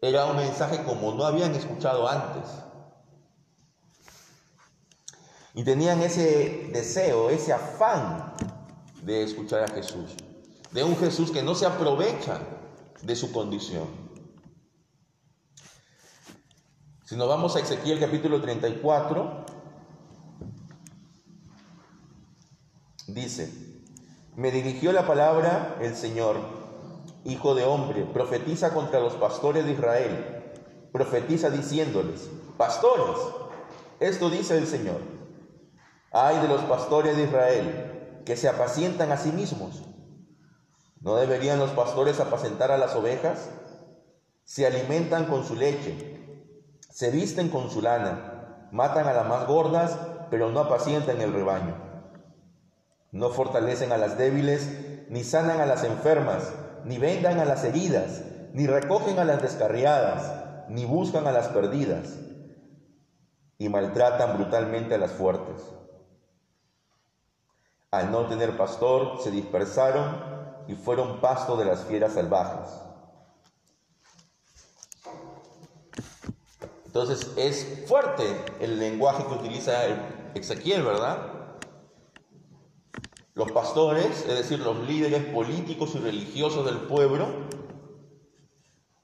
Era 0.00 0.26
un 0.26 0.36
mensaje 0.36 0.82
como 0.84 1.12
no 1.12 1.24
habían 1.24 1.54
escuchado 1.54 2.08
antes. 2.08 2.67
Y 5.58 5.64
tenían 5.64 6.00
ese 6.02 6.70
deseo, 6.72 7.30
ese 7.30 7.52
afán 7.52 8.32
de 9.02 9.24
escuchar 9.24 9.64
a 9.64 9.74
Jesús. 9.74 10.14
De 10.70 10.84
un 10.84 10.96
Jesús 10.96 11.32
que 11.32 11.42
no 11.42 11.56
se 11.56 11.66
aprovecha 11.66 12.38
de 13.02 13.16
su 13.16 13.32
condición. 13.32 13.88
Si 17.06 17.16
nos 17.16 17.28
vamos 17.28 17.56
a 17.56 17.58
Ezequiel 17.58 17.98
capítulo 17.98 18.40
34, 18.40 19.46
dice, 23.08 23.52
me 24.36 24.52
dirigió 24.52 24.92
la 24.92 25.08
palabra 25.08 25.76
el 25.80 25.96
Señor, 25.96 26.36
hijo 27.24 27.56
de 27.56 27.64
hombre, 27.64 28.04
profetiza 28.04 28.72
contra 28.72 29.00
los 29.00 29.14
pastores 29.14 29.64
de 29.64 29.72
Israel, 29.72 30.52
profetiza 30.92 31.50
diciéndoles, 31.50 32.30
pastores, 32.56 33.18
esto 33.98 34.30
dice 34.30 34.56
el 34.56 34.68
Señor, 34.68 35.17
ay 36.12 36.38
de 36.40 36.48
los 36.48 36.62
pastores 36.62 37.16
de 37.16 37.24
Israel, 37.24 38.22
que 38.24 38.36
se 38.36 38.48
apacientan 38.48 39.12
a 39.12 39.16
sí 39.16 39.32
mismos. 39.32 39.82
¿No 41.00 41.16
deberían 41.16 41.58
los 41.58 41.70
pastores 41.70 42.20
apacentar 42.20 42.72
a 42.72 42.78
las 42.78 42.94
ovejas? 42.96 43.50
Se 44.44 44.66
alimentan 44.66 45.26
con 45.26 45.44
su 45.44 45.54
leche, 45.54 46.18
se 46.90 47.10
visten 47.10 47.48
con 47.48 47.70
su 47.70 47.82
lana, 47.82 48.66
matan 48.72 49.06
a 49.06 49.12
las 49.12 49.26
más 49.28 49.46
gordas, 49.46 49.98
pero 50.30 50.50
no 50.50 50.60
apacientan 50.60 51.20
el 51.20 51.32
rebaño. 51.32 51.76
No 53.12 53.30
fortalecen 53.30 53.92
a 53.92 53.98
las 53.98 54.18
débiles, 54.18 55.06
ni 55.08 55.24
sanan 55.24 55.60
a 55.60 55.66
las 55.66 55.84
enfermas, 55.84 56.52
ni 56.84 56.98
vendan 56.98 57.38
a 57.38 57.44
las 57.44 57.64
heridas, 57.64 58.22
ni 58.52 58.66
recogen 58.66 59.18
a 59.18 59.24
las 59.24 59.40
descarriadas, 59.40 60.66
ni 60.68 60.84
buscan 60.84 61.26
a 61.26 61.32
las 61.32 61.48
perdidas, 61.48 62.18
y 63.58 63.68
maltratan 63.68 64.36
brutalmente 64.36 64.94
a 64.94 64.98
las 64.98 65.12
fuertes. 65.12 65.62
Al 67.90 68.12
no 68.12 68.26
tener 68.26 68.56
pastor, 68.56 69.22
se 69.22 69.30
dispersaron 69.30 70.22
y 70.68 70.74
fueron 70.74 71.20
pasto 71.20 71.56
de 71.56 71.64
las 71.64 71.84
fieras 71.84 72.12
salvajes. 72.12 72.70
Entonces 76.84 77.32
es 77.36 77.84
fuerte 77.86 78.24
el 78.60 78.78
lenguaje 78.78 79.24
que 79.24 79.34
utiliza 79.34 79.72
Ezequiel, 80.34 80.82
¿verdad? 80.82 81.18
Los 83.34 83.52
pastores, 83.52 84.26
es 84.26 84.36
decir, 84.36 84.58
los 84.58 84.76
líderes 84.80 85.24
políticos 85.26 85.94
y 85.94 85.98
religiosos 85.98 86.66
del 86.66 86.78
pueblo, 86.78 87.28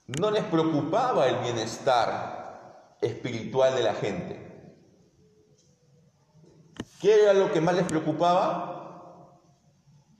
no 0.06 0.30
les 0.30 0.44
preocupaba 0.44 1.28
el 1.28 1.36
bienestar 1.38 2.96
espiritual 3.00 3.74
de 3.74 3.82
la 3.82 3.94
gente. 3.94 4.53
¿Qué 7.04 7.22
era 7.22 7.34
lo 7.34 7.52
que 7.52 7.60
más 7.60 7.74
les 7.74 7.84
preocupaba? 7.84 8.70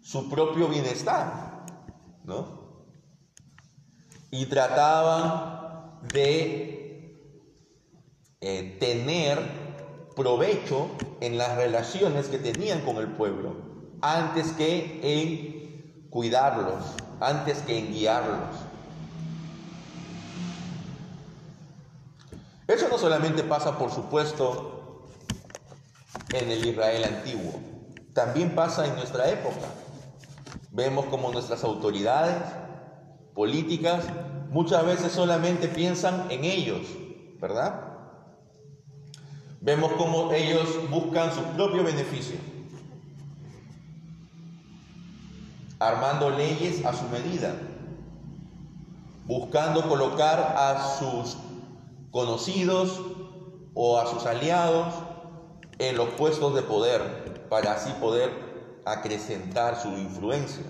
su 0.03 0.29
propio 0.29 0.69
bienestar, 0.69 1.65
¿no? 2.25 2.47
Y 4.31 4.45
trataban 4.45 6.01
de 6.13 7.41
eh, 8.43 8.77
tener 8.79 9.39
provecho 10.15 10.91
en 11.23 11.39
las 11.39 11.57
relaciones 11.57 12.27
que 12.27 12.37
tenían 12.37 12.83
con 12.83 12.99
el 12.99 13.09
pueblo, 13.09 13.57
antes 14.03 14.53
que 14.53 15.01
en 15.03 16.11
cuidarlos, 16.11 16.85
antes 17.19 17.63
que 17.63 17.79
en 17.79 17.93
guiarlos. 17.95 18.57
Eso 22.69 22.89
no 22.91 22.99
solamente 22.99 23.43
pasa, 23.43 23.79
por 23.79 23.91
supuesto, 23.91 24.84
en 26.35 26.51
el 26.51 26.67
Israel 26.67 27.05
antiguo, 27.05 27.53
también 28.13 28.55
pasa 28.55 28.87
en 28.87 28.97
nuestra 28.97 29.31
época. 29.31 29.67
Vemos 30.73 31.07
como 31.07 31.31
nuestras 31.31 31.63
autoridades 31.63 32.43
políticas 33.35 34.05
muchas 34.51 34.85
veces 34.85 35.13
solamente 35.13 35.69
piensan 35.69 36.27
en 36.31 36.45
ellos, 36.45 36.83
¿verdad? 37.41 37.81
Vemos 39.61 39.93
como 39.93 40.33
ellos 40.33 40.91
buscan 40.91 41.33
su 41.33 41.43
propio 41.57 41.85
beneficio, 41.85 42.37
armando 45.79 46.31
leyes 46.31 46.85
a 46.85 46.93
su 46.93 47.05
medida, 47.09 47.55
buscando 49.27 49.89
colocar 49.89 50.55
a 50.57 50.99
sus 50.99 51.37
conocidos 52.11 53.01
o 53.75 53.99
a 53.99 54.07
sus 54.07 54.27
aliados 54.27 54.95
en 55.79 55.97
los 55.97 56.09
puestos 56.11 56.55
de 56.55 56.63
poder 56.63 57.47
para 57.49 57.73
así 57.73 57.93
poder 58.01 58.31
acrecentar 58.85 59.81
su 59.81 59.89
influencia. 59.89 60.65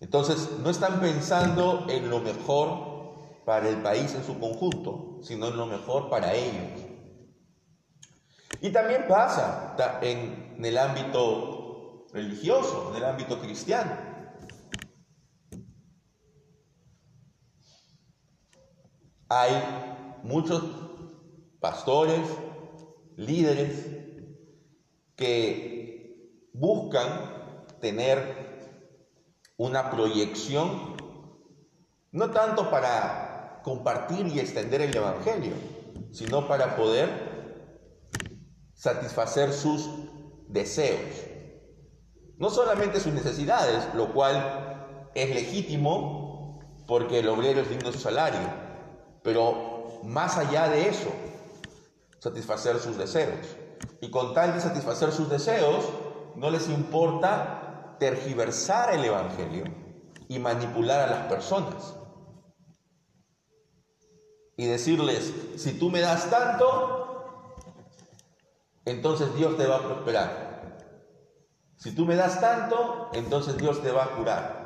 Entonces, 0.00 0.58
no 0.62 0.70
están 0.70 1.00
pensando 1.00 1.86
en 1.88 2.08
lo 2.08 2.20
mejor 2.20 3.44
para 3.44 3.68
el 3.68 3.82
país 3.82 4.14
en 4.14 4.24
su 4.24 4.38
conjunto, 4.38 5.18
sino 5.22 5.48
en 5.48 5.56
lo 5.56 5.66
mejor 5.66 6.08
para 6.08 6.34
ellos. 6.34 6.84
Y 8.60 8.70
también 8.70 9.06
pasa 9.08 9.76
en, 10.02 10.64
el 10.64 10.78
ámbito 10.78 12.06
religioso, 12.12 12.90
en 12.90 12.96
el 12.96 13.04
ámbito 13.04 13.40
cristiano. 13.40 13.92
Hay 19.28 19.52
muchos 20.22 20.87
pastores, 21.60 22.28
líderes, 23.16 23.86
que 25.16 26.48
buscan 26.52 27.08
tener 27.80 28.68
una 29.56 29.90
proyección, 29.90 30.96
no 32.12 32.30
tanto 32.30 32.70
para 32.70 33.60
compartir 33.64 34.28
y 34.28 34.38
extender 34.38 34.80
el 34.80 34.96
Evangelio, 34.96 35.54
sino 36.12 36.46
para 36.46 36.76
poder 36.76 37.08
satisfacer 38.72 39.52
sus 39.52 39.90
deseos. 40.48 41.26
No 42.36 42.50
solamente 42.50 43.00
sus 43.00 43.12
necesidades, 43.12 43.92
lo 43.94 44.12
cual 44.12 45.10
es 45.14 45.34
legítimo 45.34 46.60
porque 46.86 47.18
el 47.18 47.28
obrero 47.28 47.60
es 47.60 47.68
digno 47.68 47.88
de 47.88 47.92
su 47.92 47.98
salario, 47.98 48.48
pero 49.24 50.00
más 50.04 50.38
allá 50.38 50.68
de 50.68 50.88
eso, 50.88 51.10
satisfacer 52.18 52.78
sus 52.78 52.96
deseos 52.96 53.56
y 54.00 54.10
con 54.10 54.34
tal 54.34 54.54
de 54.54 54.60
satisfacer 54.60 55.12
sus 55.12 55.28
deseos, 55.28 55.84
no 56.36 56.50
les 56.50 56.68
importa 56.68 57.96
tergiversar 57.98 58.94
el 58.94 59.04
Evangelio 59.04 59.64
y 60.28 60.38
manipular 60.38 61.00
a 61.00 61.10
las 61.10 61.26
personas. 61.26 61.94
Y 64.56 64.66
decirles, 64.66 65.32
si 65.56 65.78
tú 65.78 65.90
me 65.90 66.00
das 66.00 66.30
tanto, 66.30 67.54
entonces 68.84 69.34
Dios 69.34 69.56
te 69.56 69.66
va 69.66 69.76
a 69.76 69.82
prosperar. 69.82 70.48
Si 71.76 71.94
tú 71.94 72.04
me 72.04 72.16
das 72.16 72.40
tanto, 72.40 73.08
entonces 73.12 73.56
Dios 73.56 73.80
te 73.82 73.92
va 73.92 74.04
a 74.04 74.16
curar. 74.16 74.58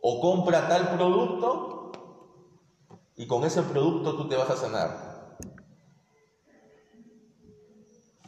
O 0.00 0.20
compra 0.20 0.68
tal 0.68 0.88
producto 0.96 1.92
y 3.14 3.26
con 3.26 3.44
ese 3.44 3.62
producto 3.62 4.16
tú 4.16 4.28
te 4.28 4.36
vas 4.36 4.50
a 4.50 4.56
sanar. 4.56 5.11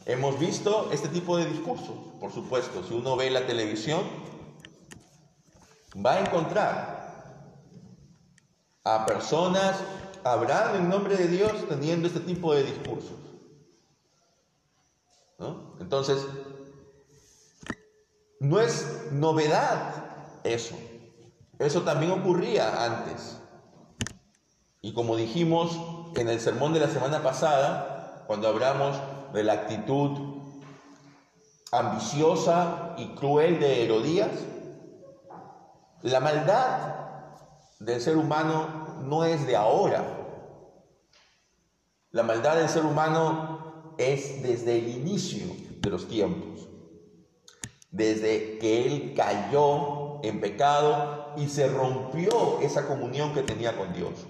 Hemos 0.05 0.39
visto 0.39 0.89
este 0.91 1.07
tipo 1.07 1.35
de 1.35 1.45
discursos, 1.47 1.95
por 2.19 2.31
supuesto. 2.31 2.83
Si 2.83 2.93
uno 2.93 3.15
ve 3.15 3.31
la 3.31 3.47
televisión, 3.47 4.03
va 6.05 6.13
a 6.13 6.19
encontrar 6.19 6.95
a 8.83 9.05
personas 9.07 9.77
hablando 10.23 10.77
en 10.77 10.89
nombre 10.89 11.17
de 11.17 11.27
Dios 11.27 11.53
teniendo 11.67 12.07
este 12.07 12.19
tipo 12.19 12.53
de 12.53 12.63
discursos. 12.63 13.17
Entonces, 15.79 16.25
no 18.39 18.59
es 18.59 19.11
novedad 19.11 20.39
eso. 20.43 20.75
Eso 21.57 21.81
también 21.81 22.11
ocurría 22.11 22.85
antes. 22.85 23.39
Y 24.81 24.93
como 24.93 25.15
dijimos 25.15 25.79
en 26.15 26.29
el 26.29 26.39
sermón 26.39 26.73
de 26.73 26.79
la 26.79 26.89
semana 26.89 27.23
pasada, 27.23 28.23
cuando 28.27 28.47
hablamos 28.47 28.95
de 29.35 29.43
la 29.43 29.53
actitud 29.53 30.41
ambiciosa 31.71 32.95
y 32.97 33.09
cruel 33.15 33.59
de 33.59 33.83
Herodías, 33.83 34.31
la 36.01 36.19
maldad 36.19 36.95
del 37.79 37.99
ser 37.99 38.17
humano 38.17 39.01
no 39.03 39.23
es 39.23 39.45
de 39.45 39.55
ahora. 39.55 40.03
La 42.11 42.23
maldad 42.23 42.55
del 42.55 42.69
ser 42.69 42.85
humano 42.85 43.93
es 43.97 44.41
desde 44.41 44.77
el 44.77 44.87
inicio 44.87 45.47
de 45.81 45.89
los 45.89 46.07
tiempos, 46.07 46.69
desde 47.91 48.57
que 48.59 48.85
él 48.85 49.13
cayó 49.15 50.23
en 50.23 50.39
pecado 50.39 51.33
y 51.37 51.47
se 51.49 51.67
rompió 51.67 52.61
esa 52.61 52.87
comunión 52.87 53.33
que 53.33 53.43
tenía 53.43 53.77
con 53.77 53.93
Dios. 53.93 54.25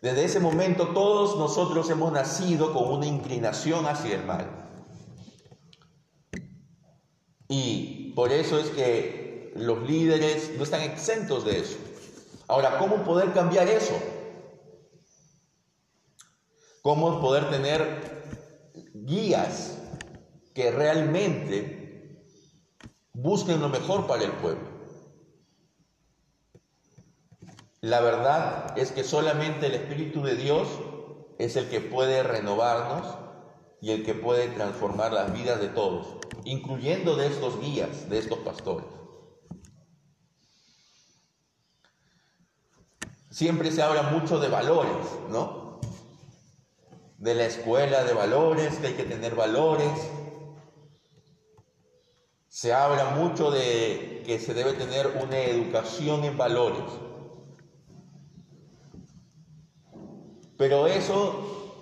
Desde 0.00 0.24
ese 0.24 0.38
momento 0.38 0.88
todos 0.88 1.36
nosotros 1.36 1.90
hemos 1.90 2.12
nacido 2.12 2.72
con 2.72 2.92
una 2.92 3.06
inclinación 3.06 3.86
hacia 3.86 4.16
el 4.16 4.24
mal. 4.24 4.46
Y 7.48 8.12
por 8.14 8.30
eso 8.30 8.58
es 8.60 8.68
que 8.70 9.52
los 9.56 9.82
líderes 9.82 10.52
no 10.56 10.62
están 10.62 10.82
exentos 10.82 11.44
de 11.44 11.60
eso. 11.60 11.78
Ahora, 12.46 12.78
¿cómo 12.78 13.04
poder 13.04 13.32
cambiar 13.32 13.66
eso? 13.68 13.98
¿Cómo 16.82 17.20
poder 17.20 17.50
tener 17.50 18.22
guías 18.94 19.78
que 20.54 20.70
realmente 20.70 22.24
busquen 23.12 23.60
lo 23.60 23.68
mejor 23.68 24.06
para 24.06 24.24
el 24.24 24.32
pueblo? 24.32 24.67
La 27.88 28.00
verdad 28.00 28.78
es 28.78 28.92
que 28.92 29.02
solamente 29.02 29.68
el 29.68 29.74
Espíritu 29.74 30.22
de 30.22 30.36
Dios 30.36 30.68
es 31.38 31.56
el 31.56 31.70
que 31.70 31.80
puede 31.80 32.22
renovarnos 32.22 33.16
y 33.80 33.92
el 33.92 34.04
que 34.04 34.12
puede 34.12 34.48
transformar 34.48 35.14
las 35.14 35.32
vidas 35.32 35.58
de 35.58 35.68
todos, 35.68 36.18
incluyendo 36.44 37.16
de 37.16 37.28
estos 37.28 37.58
guías, 37.62 38.10
de 38.10 38.18
estos 38.18 38.40
pastores. 38.40 38.84
Siempre 43.30 43.70
se 43.70 43.80
habla 43.80 44.02
mucho 44.02 44.38
de 44.38 44.48
valores, 44.48 45.06
¿no? 45.30 45.80
De 47.16 47.34
la 47.34 47.46
escuela 47.46 48.04
de 48.04 48.12
valores, 48.12 48.76
que 48.80 48.88
hay 48.88 48.94
que 48.94 49.04
tener 49.04 49.34
valores. 49.34 50.10
Se 52.48 52.74
habla 52.74 53.06
mucho 53.16 53.50
de 53.50 54.22
que 54.26 54.38
se 54.38 54.52
debe 54.52 54.74
tener 54.74 55.06
una 55.24 55.38
educación 55.38 56.24
en 56.24 56.36
valores. 56.36 57.07
Pero 60.58 60.86
eso 60.88 61.78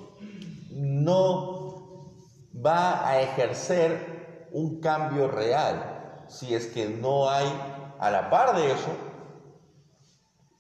no 0.70 2.12
va 2.54 3.08
a 3.08 3.20
ejercer 3.22 4.48
un 4.52 4.80
cambio 4.80 5.28
real 5.28 6.24
si 6.28 6.54
es 6.54 6.66
que 6.66 6.88
no 6.88 7.28
hay, 7.30 7.46
a 7.98 8.10
la 8.10 8.30
par 8.30 8.56
de 8.56 8.70
eso, 8.70 8.90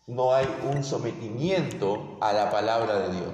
no 0.06 0.32
hay 0.32 0.46
un 0.72 0.84
sometimiento 0.84 2.16
a 2.20 2.32
la 2.32 2.50
palabra 2.50 3.00
de 3.00 3.14
Dios. 3.14 3.32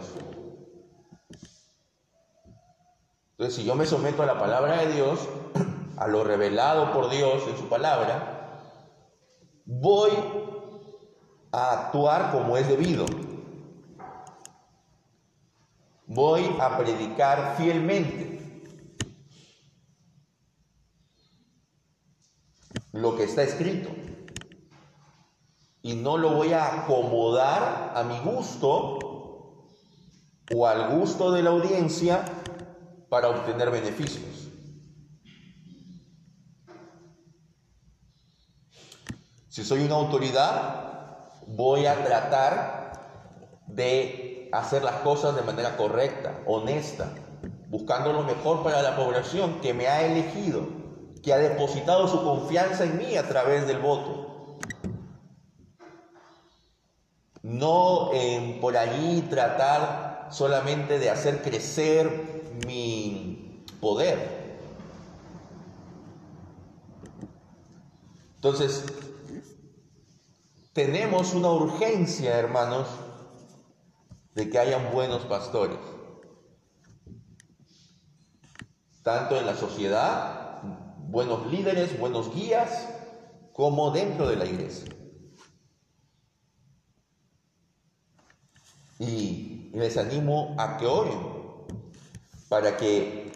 Entonces, 3.33 3.55
si 3.55 3.65
yo 3.65 3.75
me 3.75 3.87
someto 3.87 4.23
a 4.23 4.27
la 4.27 4.39
palabra 4.39 4.79
de 4.79 4.93
Dios, 4.93 5.29
a 5.97 6.07
lo 6.09 6.25
revelado 6.25 6.93
por 6.93 7.11
Dios 7.11 7.43
en 7.49 7.57
su 7.57 7.69
palabra, 7.69 8.61
voy 9.65 10.11
a 11.53 11.73
actuar 11.73 12.33
como 12.33 12.57
es 12.57 12.67
debido. 12.69 13.05
Voy 16.15 16.45
a 16.61 16.77
predicar 16.77 17.57
fielmente 17.57 18.39
lo 22.93 23.17
que 23.17 23.25
está 23.25 23.43
escrito 23.43 23.89
y 25.81 25.95
no 25.95 26.19
lo 26.19 26.35
voy 26.35 26.53
a 26.53 26.83
acomodar 26.83 27.95
a 27.97 28.03
mi 28.03 28.19
gusto 28.21 28.99
o 30.55 30.67
al 30.67 30.99
gusto 30.99 31.33
de 31.33 31.43
la 31.43 31.49
audiencia 31.49 32.23
para 33.09 33.31
obtener 33.31 33.71
beneficios. 33.71 34.51
Si 39.49 39.65
soy 39.65 39.83
una 39.85 39.95
autoridad, 39.95 41.31
voy 41.47 41.87
a 41.87 42.05
tratar 42.05 42.93
de 43.67 44.22
hacer 44.53 44.85
las 44.85 44.97
cosas 44.97 45.35
de 45.35 45.43
manera 45.43 45.77
correcta, 45.77 46.41
honesta, 46.47 47.11
buscando 47.69 48.13
lo 48.13 48.23
mejor 48.23 48.63
para 48.63 48.83
la 48.83 48.97
población 48.97 49.61
que 49.61 49.73
me 49.73 49.89
ha 49.89 50.05
elegido, 50.05 50.67
que 51.23 51.33
ha 51.33 51.39
depositado 51.39 52.07
su 52.07 52.23
confianza 52.23 52.85
en 52.85 52.99
mí 52.99 53.17
a 53.17 53.27
través 53.27 53.67
del 53.67 53.79
voto. 53.79 54.59
No 57.43 58.13
en 58.13 58.61
por 58.61 58.77
allí 58.77 59.23
tratar 59.23 60.29
solamente 60.31 60.99
de 60.99 61.11
hacer 61.11 61.43
crecer 61.43 62.53
mi 62.67 63.65
poder. 63.81 64.43
Entonces, 68.37 68.85
tenemos 70.73 71.33
una 71.33 71.51
urgencia, 71.51 72.39
hermanos, 72.39 72.87
de 74.35 74.51
que 74.51 74.59
hayan 74.59 74.93
buenos 74.93 75.23
pastores. 75.23 75.79
Tanto 79.03 79.37
en 79.37 79.47
la 79.47 79.57
sociedad, 79.57 80.63
buenos 81.09 81.47
líderes, 81.51 81.99
buenos 81.99 82.35
guías, 82.35 82.89
como 83.53 83.91
dentro 83.91 84.29
de 84.29 84.37
la 84.37 84.47
iglesia. 84.47 84.95
Y 88.99 89.71
les 89.75 89.97
animo 89.97 90.55
a 90.59 90.77
que 90.77 90.87
oren 90.87 91.19
para 92.49 92.77
que 92.77 93.33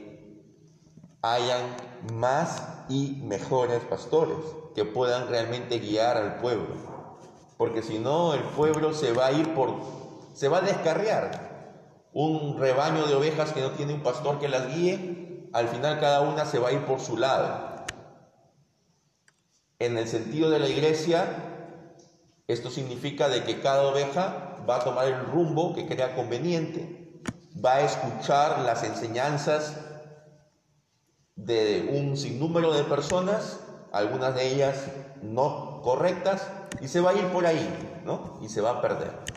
hayan 1.22 1.76
más 2.14 2.62
y 2.88 3.20
mejores 3.24 3.82
pastores 3.84 4.38
que 4.74 4.84
puedan 4.84 5.28
realmente 5.28 5.78
guiar 5.78 6.16
al 6.16 6.36
pueblo. 6.36 6.68
Porque 7.56 7.82
si 7.82 7.98
no, 7.98 8.34
el 8.34 8.42
pueblo 8.42 8.92
se 8.92 9.12
va 9.12 9.26
a 9.26 9.32
ir 9.32 9.54
por, 9.54 9.74
se 10.36 10.48
va 10.48 10.58
a 10.58 10.60
descarriar. 10.60 12.10
Un 12.12 12.58
rebaño 12.58 13.06
de 13.06 13.14
ovejas 13.14 13.52
que 13.52 13.62
no 13.62 13.70
tiene 13.70 13.94
un 13.94 14.02
pastor 14.02 14.38
que 14.38 14.48
las 14.48 14.74
guíe, 14.74 15.48
al 15.52 15.68
final 15.68 15.98
cada 15.98 16.20
una 16.20 16.44
se 16.44 16.58
va 16.58 16.68
a 16.68 16.72
ir 16.72 16.84
por 16.84 17.00
su 17.00 17.16
lado. 17.16 17.86
En 19.78 19.96
el 19.96 20.06
sentido 20.06 20.50
de 20.50 20.58
la 20.58 20.68
iglesia, 20.68 21.24
esto 22.46 22.70
significa 22.70 23.28
de 23.28 23.44
que 23.44 23.60
cada 23.60 23.84
oveja 23.84 24.58
va 24.68 24.76
a 24.76 24.84
tomar 24.84 25.06
el 25.06 25.24
rumbo 25.26 25.74
que 25.74 25.86
crea 25.86 26.14
conveniente, 26.14 27.22
va 27.64 27.76
a 27.76 27.80
escuchar 27.82 28.60
las 28.60 28.84
enseñanzas 28.84 29.78
de 31.34 31.90
un 31.92 32.16
sinnúmero 32.16 32.74
de 32.74 32.84
personas, 32.84 33.60
algunas 33.90 34.34
de 34.34 34.52
ellas 34.52 34.84
no 35.22 35.80
correctas, 35.82 36.46
y 36.82 36.88
se 36.88 37.00
va 37.00 37.10
a 37.12 37.14
ir 37.14 37.24
por 37.28 37.46
ahí, 37.46 38.02
¿no? 38.04 38.38
Y 38.42 38.48
se 38.48 38.60
va 38.60 38.70
a 38.70 38.82
perder. 38.82 39.35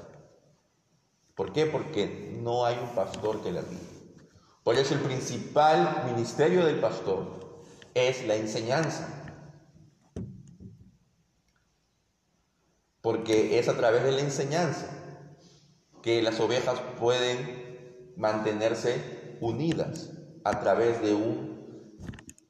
¿Por 1.40 1.54
qué? 1.54 1.66
Porque 1.66 2.38
no 2.44 2.66
hay 2.66 2.78
un 2.78 2.90
pastor 2.90 3.42
que 3.42 3.54
la 3.54 3.62
guíe. 3.62 3.80
Por 4.62 4.76
eso 4.76 4.94
el 4.94 5.00
principal 5.00 6.04
ministerio 6.06 6.66
del 6.66 6.82
pastor 6.82 7.64
es 7.94 8.28
la 8.28 8.36
enseñanza. 8.36 9.08
Porque 13.00 13.58
es 13.58 13.70
a 13.70 13.78
través 13.78 14.04
de 14.04 14.12
la 14.12 14.20
enseñanza 14.20 14.88
que 16.04 16.22
las 16.22 16.42
ovejas 16.42 16.82
pueden 17.00 18.14
mantenerse 18.18 19.38
unidas 19.40 20.10
a 20.44 20.60
través 20.60 21.02
de 21.02 21.14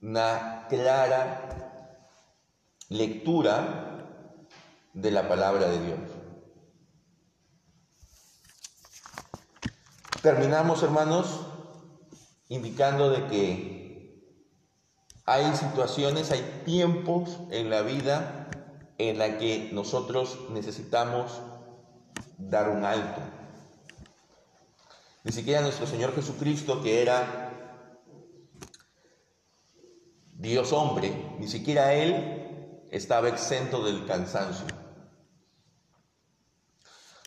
una 0.02 0.66
clara 0.68 2.08
lectura 2.90 4.08
de 4.96 5.12
la 5.12 5.28
palabra 5.28 5.70
de 5.70 5.86
Dios. 5.86 6.19
Terminamos, 10.22 10.84
hermanos, 10.84 11.40
indicando 12.50 13.10
de 13.10 13.26
que 13.28 14.36
hay 15.26 15.56
situaciones, 15.56 16.32
hay 16.32 16.64
tiempos 16.66 17.38
en 17.52 17.70
la 17.70 17.84
vida 17.84 18.50
en 18.98 19.18
la 19.18 19.38
que 19.38 19.70
nosotros 19.72 20.38
necesitamos 20.50 21.40
dar 22.38 22.70
un 22.70 22.84
alto. 22.84 23.22
Ni 25.24 25.32
siquiera 25.32 25.62
nuestro 25.62 25.88
Señor 25.88 26.14
Jesucristo, 26.14 26.84
que 26.84 27.02
era 27.02 27.86
Dios 30.34 30.74
hombre, 30.74 31.14
ni 31.40 31.48
siquiera 31.48 31.94
Él 31.94 32.86
estaba 32.92 33.30
exento 33.30 33.86
del 33.86 34.06
cansancio. 34.06 34.66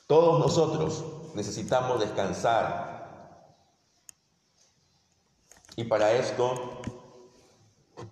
Todos 0.06 0.40
nosotros 0.40 1.11
necesitamos 1.34 2.00
descansar. 2.00 2.92
Y 5.76 5.84
para 5.84 6.12
esto 6.12 6.82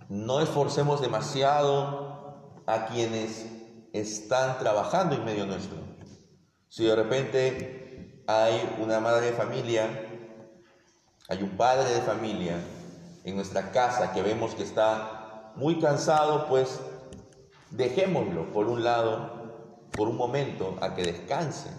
no 0.08 0.40
esforcemos 0.40 1.00
demasiado 1.00 2.62
a 2.66 2.86
quienes 2.86 3.46
están 3.92 4.58
trabajando 4.58 5.14
en 5.14 5.24
medio 5.24 5.46
nuestro. 5.46 5.78
Si 6.68 6.84
de 6.84 6.96
repente 6.96 8.24
hay 8.26 8.76
una 8.80 9.00
madre 9.00 9.26
de 9.26 9.32
familia, 9.32 9.88
hay 11.28 11.42
un 11.42 11.56
padre 11.56 11.90
de 11.94 12.00
familia 12.00 12.56
en 13.24 13.36
nuestra 13.36 13.72
casa 13.72 14.12
que 14.12 14.22
vemos 14.22 14.54
que 14.54 14.62
está 14.62 15.52
muy 15.56 15.78
cansado, 15.78 16.48
pues 16.48 16.80
dejémoslo 17.70 18.52
por 18.52 18.66
un 18.66 18.84
lado, 18.84 19.88
por 19.92 20.08
un 20.08 20.16
momento, 20.16 20.78
a 20.80 20.94
que 20.94 21.02
descanse. 21.02 21.70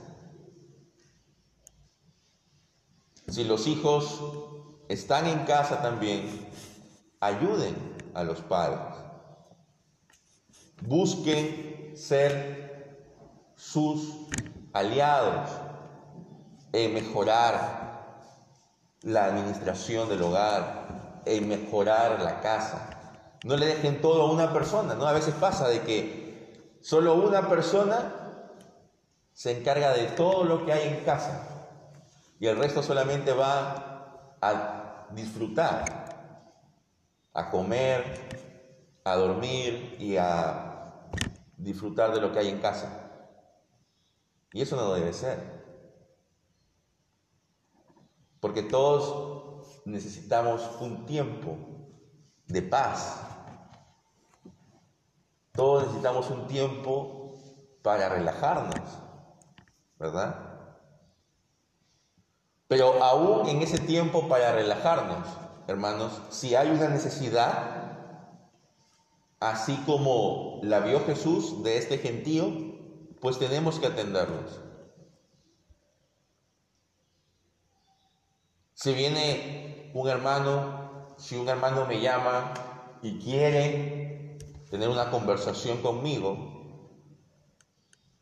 Si 3.32 3.46
los 3.46 3.66
hijos 3.66 4.20
están 4.90 5.26
en 5.26 5.46
casa 5.46 5.82
también, 5.82 6.50
ayuden 7.22 7.76
a 8.14 8.24
los 8.24 8.42
padres. 8.42 8.98
Busquen 10.82 11.94
ser 11.96 13.08
sus 13.56 14.28
aliados, 14.74 15.50
en 16.74 16.94
mejorar 16.94 18.20
la 19.04 19.26
administración 19.26 20.10
del 20.10 20.24
hogar, 20.24 21.22
en 21.26 21.48
mejorar 21.48 22.22
la 22.22 22.42
casa. 22.42 22.90
No 23.46 23.56
le 23.56 23.68
dejen 23.68 24.02
todo 24.02 24.24
a 24.24 24.32
una 24.32 24.52
persona, 24.52 24.94
¿no? 24.96 25.08
A 25.08 25.14
veces 25.14 25.34
pasa 25.36 25.70
de 25.70 25.80
que 25.84 26.78
solo 26.82 27.16
una 27.16 27.48
persona 27.48 28.14
se 29.34 29.58
encarga 29.58 29.94
de 29.94 30.08
todo 30.08 30.44
lo 30.44 30.66
que 30.66 30.74
hay 30.74 30.90
en 30.90 31.06
casa 31.06 31.51
y 32.42 32.48
el 32.48 32.58
resto 32.58 32.82
solamente 32.82 33.34
va 33.34 34.36
a 34.42 35.06
disfrutar, 35.12 35.86
a 37.36 37.52
comer, 37.52 38.04
a 39.04 39.16
dormir 39.16 39.96
y 40.00 40.18
a 40.18 41.08
disfrutar 41.56 42.12
de 42.12 42.20
lo 42.20 42.32
que 42.32 42.40
hay 42.40 42.50
en 42.50 42.60
casa. 42.60 43.12
Y 44.54 44.64
eso 44.64 44.76
no 44.76 44.92
debe 44.92 45.14
ser. 45.14 45.38
Porque 48.40 48.64
todos 48.64 49.84
necesitamos 49.86 50.68
un 50.82 51.06
tiempo 51.06 51.60
de 52.48 52.64
paz. 52.64 53.22
Todos 55.52 55.84
necesitamos 55.84 56.28
un 56.32 56.48
tiempo 56.48 57.36
para 57.84 58.10
relajarnos, 58.10 58.98
¿verdad? 60.00 60.51
Pero 62.72 63.04
aún 63.04 63.50
en 63.50 63.62
ese 63.62 63.80
tiempo 63.80 64.30
para 64.30 64.54
relajarnos, 64.54 65.28
hermanos, 65.68 66.22
si 66.30 66.56
hay 66.56 66.70
una 66.70 66.88
necesidad, 66.88 67.98
así 69.42 69.76
como 69.86 70.62
la 70.64 70.80
vio 70.80 71.04
Jesús 71.06 71.64
de 71.64 71.78
este 71.78 71.98
gentío, 71.98 72.46
pues 73.20 73.38
tenemos 73.40 73.78
que 73.78 73.88
atenderlos. 73.88 74.62
Si 78.74 78.94
viene 78.94 79.92
un 79.94 80.08
hermano, 80.08 81.08
si 81.18 81.36
un 81.36 81.50
hermano 81.50 81.86
me 81.86 82.00
llama 82.00 82.54
y 83.02 83.20
quiere 83.20 84.38
tener 84.70 84.88
una 84.88 85.12
conversación 85.12 85.82
conmigo, 85.82 86.38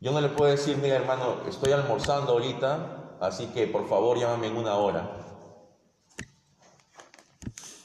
yo 0.00 0.10
no 0.10 0.20
le 0.20 0.28
puedo 0.28 0.50
decir, 0.50 0.76
mira 0.76 0.96
hermano, 0.96 1.42
estoy 1.46 1.70
almorzando 1.70 2.32
ahorita, 2.32 2.99
así 3.20 3.46
que 3.48 3.66
por 3.66 3.88
favor 3.88 4.18
llámame 4.18 4.48
en 4.48 4.56
una 4.56 4.76
hora. 4.76 5.20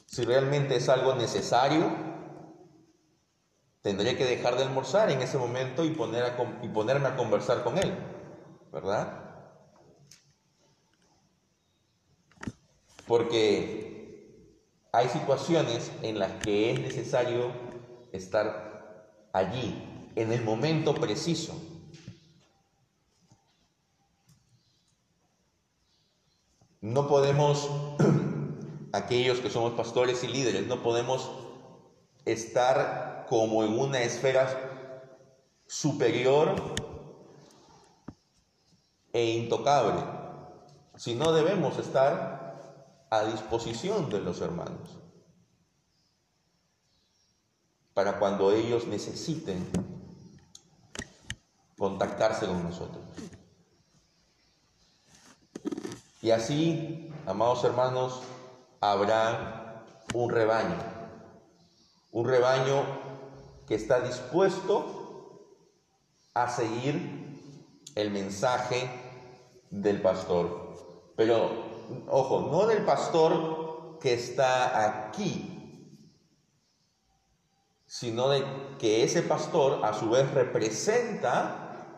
Si 0.07 0.23
realmente 0.23 0.77
es 0.77 0.87
algo 0.87 1.13
necesario, 1.15 1.91
tendré 3.81 4.15
que 4.15 4.25
dejar 4.25 4.55
de 4.55 4.63
almorzar 4.63 5.11
en 5.11 5.21
ese 5.21 5.37
momento 5.37 5.83
y, 5.83 5.89
y 5.89 6.69
ponerme 6.69 7.07
a 7.09 7.15
conversar 7.17 7.63
con 7.63 7.77
él, 7.77 7.93
¿verdad? 8.71 9.25
Porque 13.05 13.85
hay 14.91 15.09
situaciones 15.09 15.91
en 16.01 16.17
las 16.17 16.31
que 16.43 16.71
es 16.71 16.79
necesario 16.79 17.51
estar 18.13 19.29
allí, 19.33 20.11
en 20.15 20.31
el 20.31 20.43
momento 20.43 20.99
preciso. 20.99 21.74
No 26.85 27.07
podemos, 27.07 27.67
aquellos 28.93 29.39
que 29.39 29.49
somos 29.49 29.73
pastores 29.73 30.23
y 30.23 30.27
líderes, 30.27 30.67
no 30.67 30.83
podemos 30.83 31.31
estar 32.25 33.25
como 33.27 33.63
en 33.63 33.79
una 33.79 34.03
esfera 34.03 35.01
superior 35.65 36.53
e 39.13 39.25
intocable, 39.31 39.99
sino 40.95 41.31
debemos 41.31 41.79
estar 41.79 43.07
a 43.09 43.23
disposición 43.23 44.11
de 44.11 44.19
los 44.19 44.41
hermanos 44.41 44.99
para 47.95 48.19
cuando 48.19 48.51
ellos 48.51 48.85
necesiten 48.85 49.67
contactarse 51.79 52.45
con 52.45 52.63
nosotros. 52.63 53.03
Y 56.25 56.31
así, 56.31 57.13
amados 57.27 57.63
hermanos, 57.65 58.23
habrá 58.81 59.85
un 60.15 60.31
rebaño, 60.31 60.75
un 62.11 62.27
rebaño 62.27 62.83
que 63.67 63.75
está 63.75 63.99
dispuesto 63.99 65.61
a 66.33 66.49
seguir 66.49 67.77
el 67.93 68.09
mensaje 68.09 68.89
del 69.69 70.01
pastor. 70.01 71.13
Pero, 71.15 71.51
ojo, 72.09 72.47
no 72.49 72.65
del 72.65 72.83
pastor 72.85 73.99
que 73.99 74.15
está 74.15 75.09
aquí, 75.11 76.01
sino 77.85 78.29
de 78.29 78.43
que 78.79 79.03
ese 79.03 79.21
pastor 79.21 79.85
a 79.85 79.93
su 79.93 80.09
vez 80.09 80.33
representa 80.33 81.93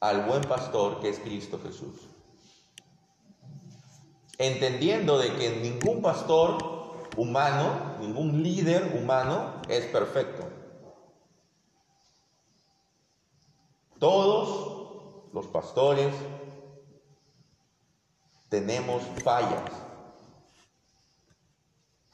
al 0.00 0.24
buen 0.24 0.44
pastor 0.44 0.98
que 1.00 1.10
es 1.10 1.18
Cristo 1.18 1.60
Jesús 1.62 2.15
entendiendo 4.38 5.18
de 5.18 5.34
que 5.34 5.50
ningún 5.56 6.02
pastor 6.02 6.58
humano, 7.16 7.96
ningún 8.00 8.42
líder 8.42 8.94
humano 8.94 9.62
es 9.68 9.86
perfecto. 9.86 10.48
Todos 13.98 15.32
los 15.32 15.46
pastores 15.46 16.14
tenemos 18.50 19.02
fallas. 19.22 19.70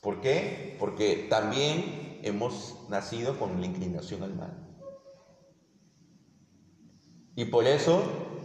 ¿Por 0.00 0.20
qué? 0.20 0.76
Porque 0.78 1.26
también 1.28 2.20
hemos 2.22 2.76
nacido 2.88 3.38
con 3.38 3.60
la 3.60 3.66
inclinación 3.66 4.22
al 4.22 4.34
mal. 4.34 4.56
Y 7.34 7.46
por 7.46 7.66
eso 7.66 8.02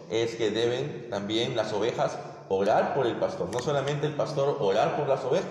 es 0.09 0.35
que 0.35 0.49
deben 0.49 1.09
también 1.09 1.55
las 1.55 1.73
ovejas 1.73 2.17
orar 2.49 2.93
por 2.93 3.05
el 3.05 3.15
pastor. 3.17 3.49
No 3.51 3.59
solamente 3.59 4.07
el 4.07 4.13
pastor 4.13 4.57
orar 4.59 4.95
por 4.97 5.07
las 5.07 5.23
ovejas, 5.23 5.49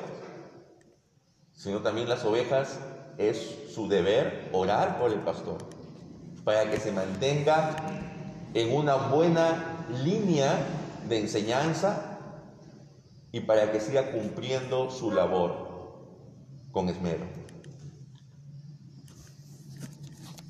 sino 1.52 1.80
también 1.80 2.08
las 2.08 2.24
ovejas 2.24 2.78
es 3.18 3.72
su 3.74 3.88
deber 3.88 4.50
orar 4.52 4.98
por 4.98 5.12
el 5.12 5.20
pastor, 5.20 5.58
para 6.44 6.70
que 6.70 6.78
se 6.78 6.92
mantenga 6.92 7.76
en 8.54 8.74
una 8.74 8.96
buena 8.96 9.86
línea 10.04 10.54
de 11.08 11.20
enseñanza 11.20 12.18
y 13.32 13.40
para 13.40 13.72
que 13.72 13.80
siga 13.80 14.12
cumpliendo 14.12 14.90
su 14.90 15.10
labor 15.10 15.66
con 16.72 16.88
esmero. 16.88 17.24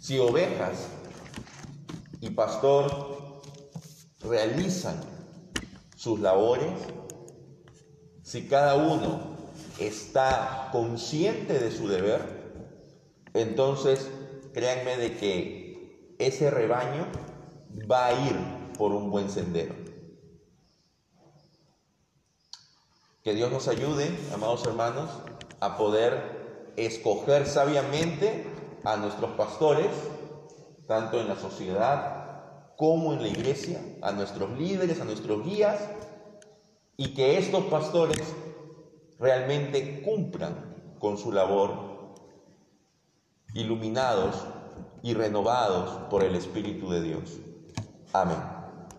Si 0.01 0.19
ovejas 0.19 0.89
y 2.21 2.31
pastor 2.31 3.43
realizan 4.21 5.16
sus 6.07 6.21
labores, 6.21 6.71
si 8.23 8.47
cada 8.47 8.77
uno 8.77 9.19
está 9.81 10.69
consciente 10.71 11.59
de 11.59 11.73
su 11.73 11.89
deber, 11.89 12.21
entonces 13.35 14.09
créanme 14.55 14.99
de 14.99 15.17
que 15.17 16.15
ese 16.21 16.49
rebaño 16.49 17.09
va 17.91 18.07
a 18.07 18.13
ir 18.13 18.37
por 18.79 18.93
un 18.93 19.11
buen 19.11 19.29
sendero. 19.29 19.75
Que 23.25 23.35
Dios 23.35 23.51
nos 23.51 23.67
ayude, 23.67 24.17
amados 24.33 24.65
hermanos, 24.65 25.11
a 25.59 25.77
poder 25.77 26.73
escoger 26.77 27.49
sabiamente 27.49 28.47
a 28.85 28.97
nuestros 28.97 29.33
pastores, 29.33 29.91
tanto 30.87 31.21
en 31.21 31.27
la 31.27 31.35
sociedad 31.35 32.16
como 32.77 33.13
en 33.13 33.23
la 33.23 33.29
iglesia, 33.29 33.81
a 34.03 34.13
nuestros 34.13 34.59
líderes, 34.59 35.01
a 35.01 35.05
nuestros 35.05 35.45
guías, 35.45 35.81
y 36.97 37.15
que 37.15 37.39
estos 37.39 37.65
pastores 37.65 38.35
realmente 39.19 40.03
cumplan 40.03 40.95
con 40.99 41.19
su 41.19 41.33
labor, 41.33 42.15
iluminados 43.55 44.37
y 45.03 45.15
renovados 45.15 46.09
por 46.11 46.23
el 46.23 46.35
Espíritu 46.35 46.91
de 46.91 47.03
Dios. 47.03 47.39
Amén. 48.13 48.56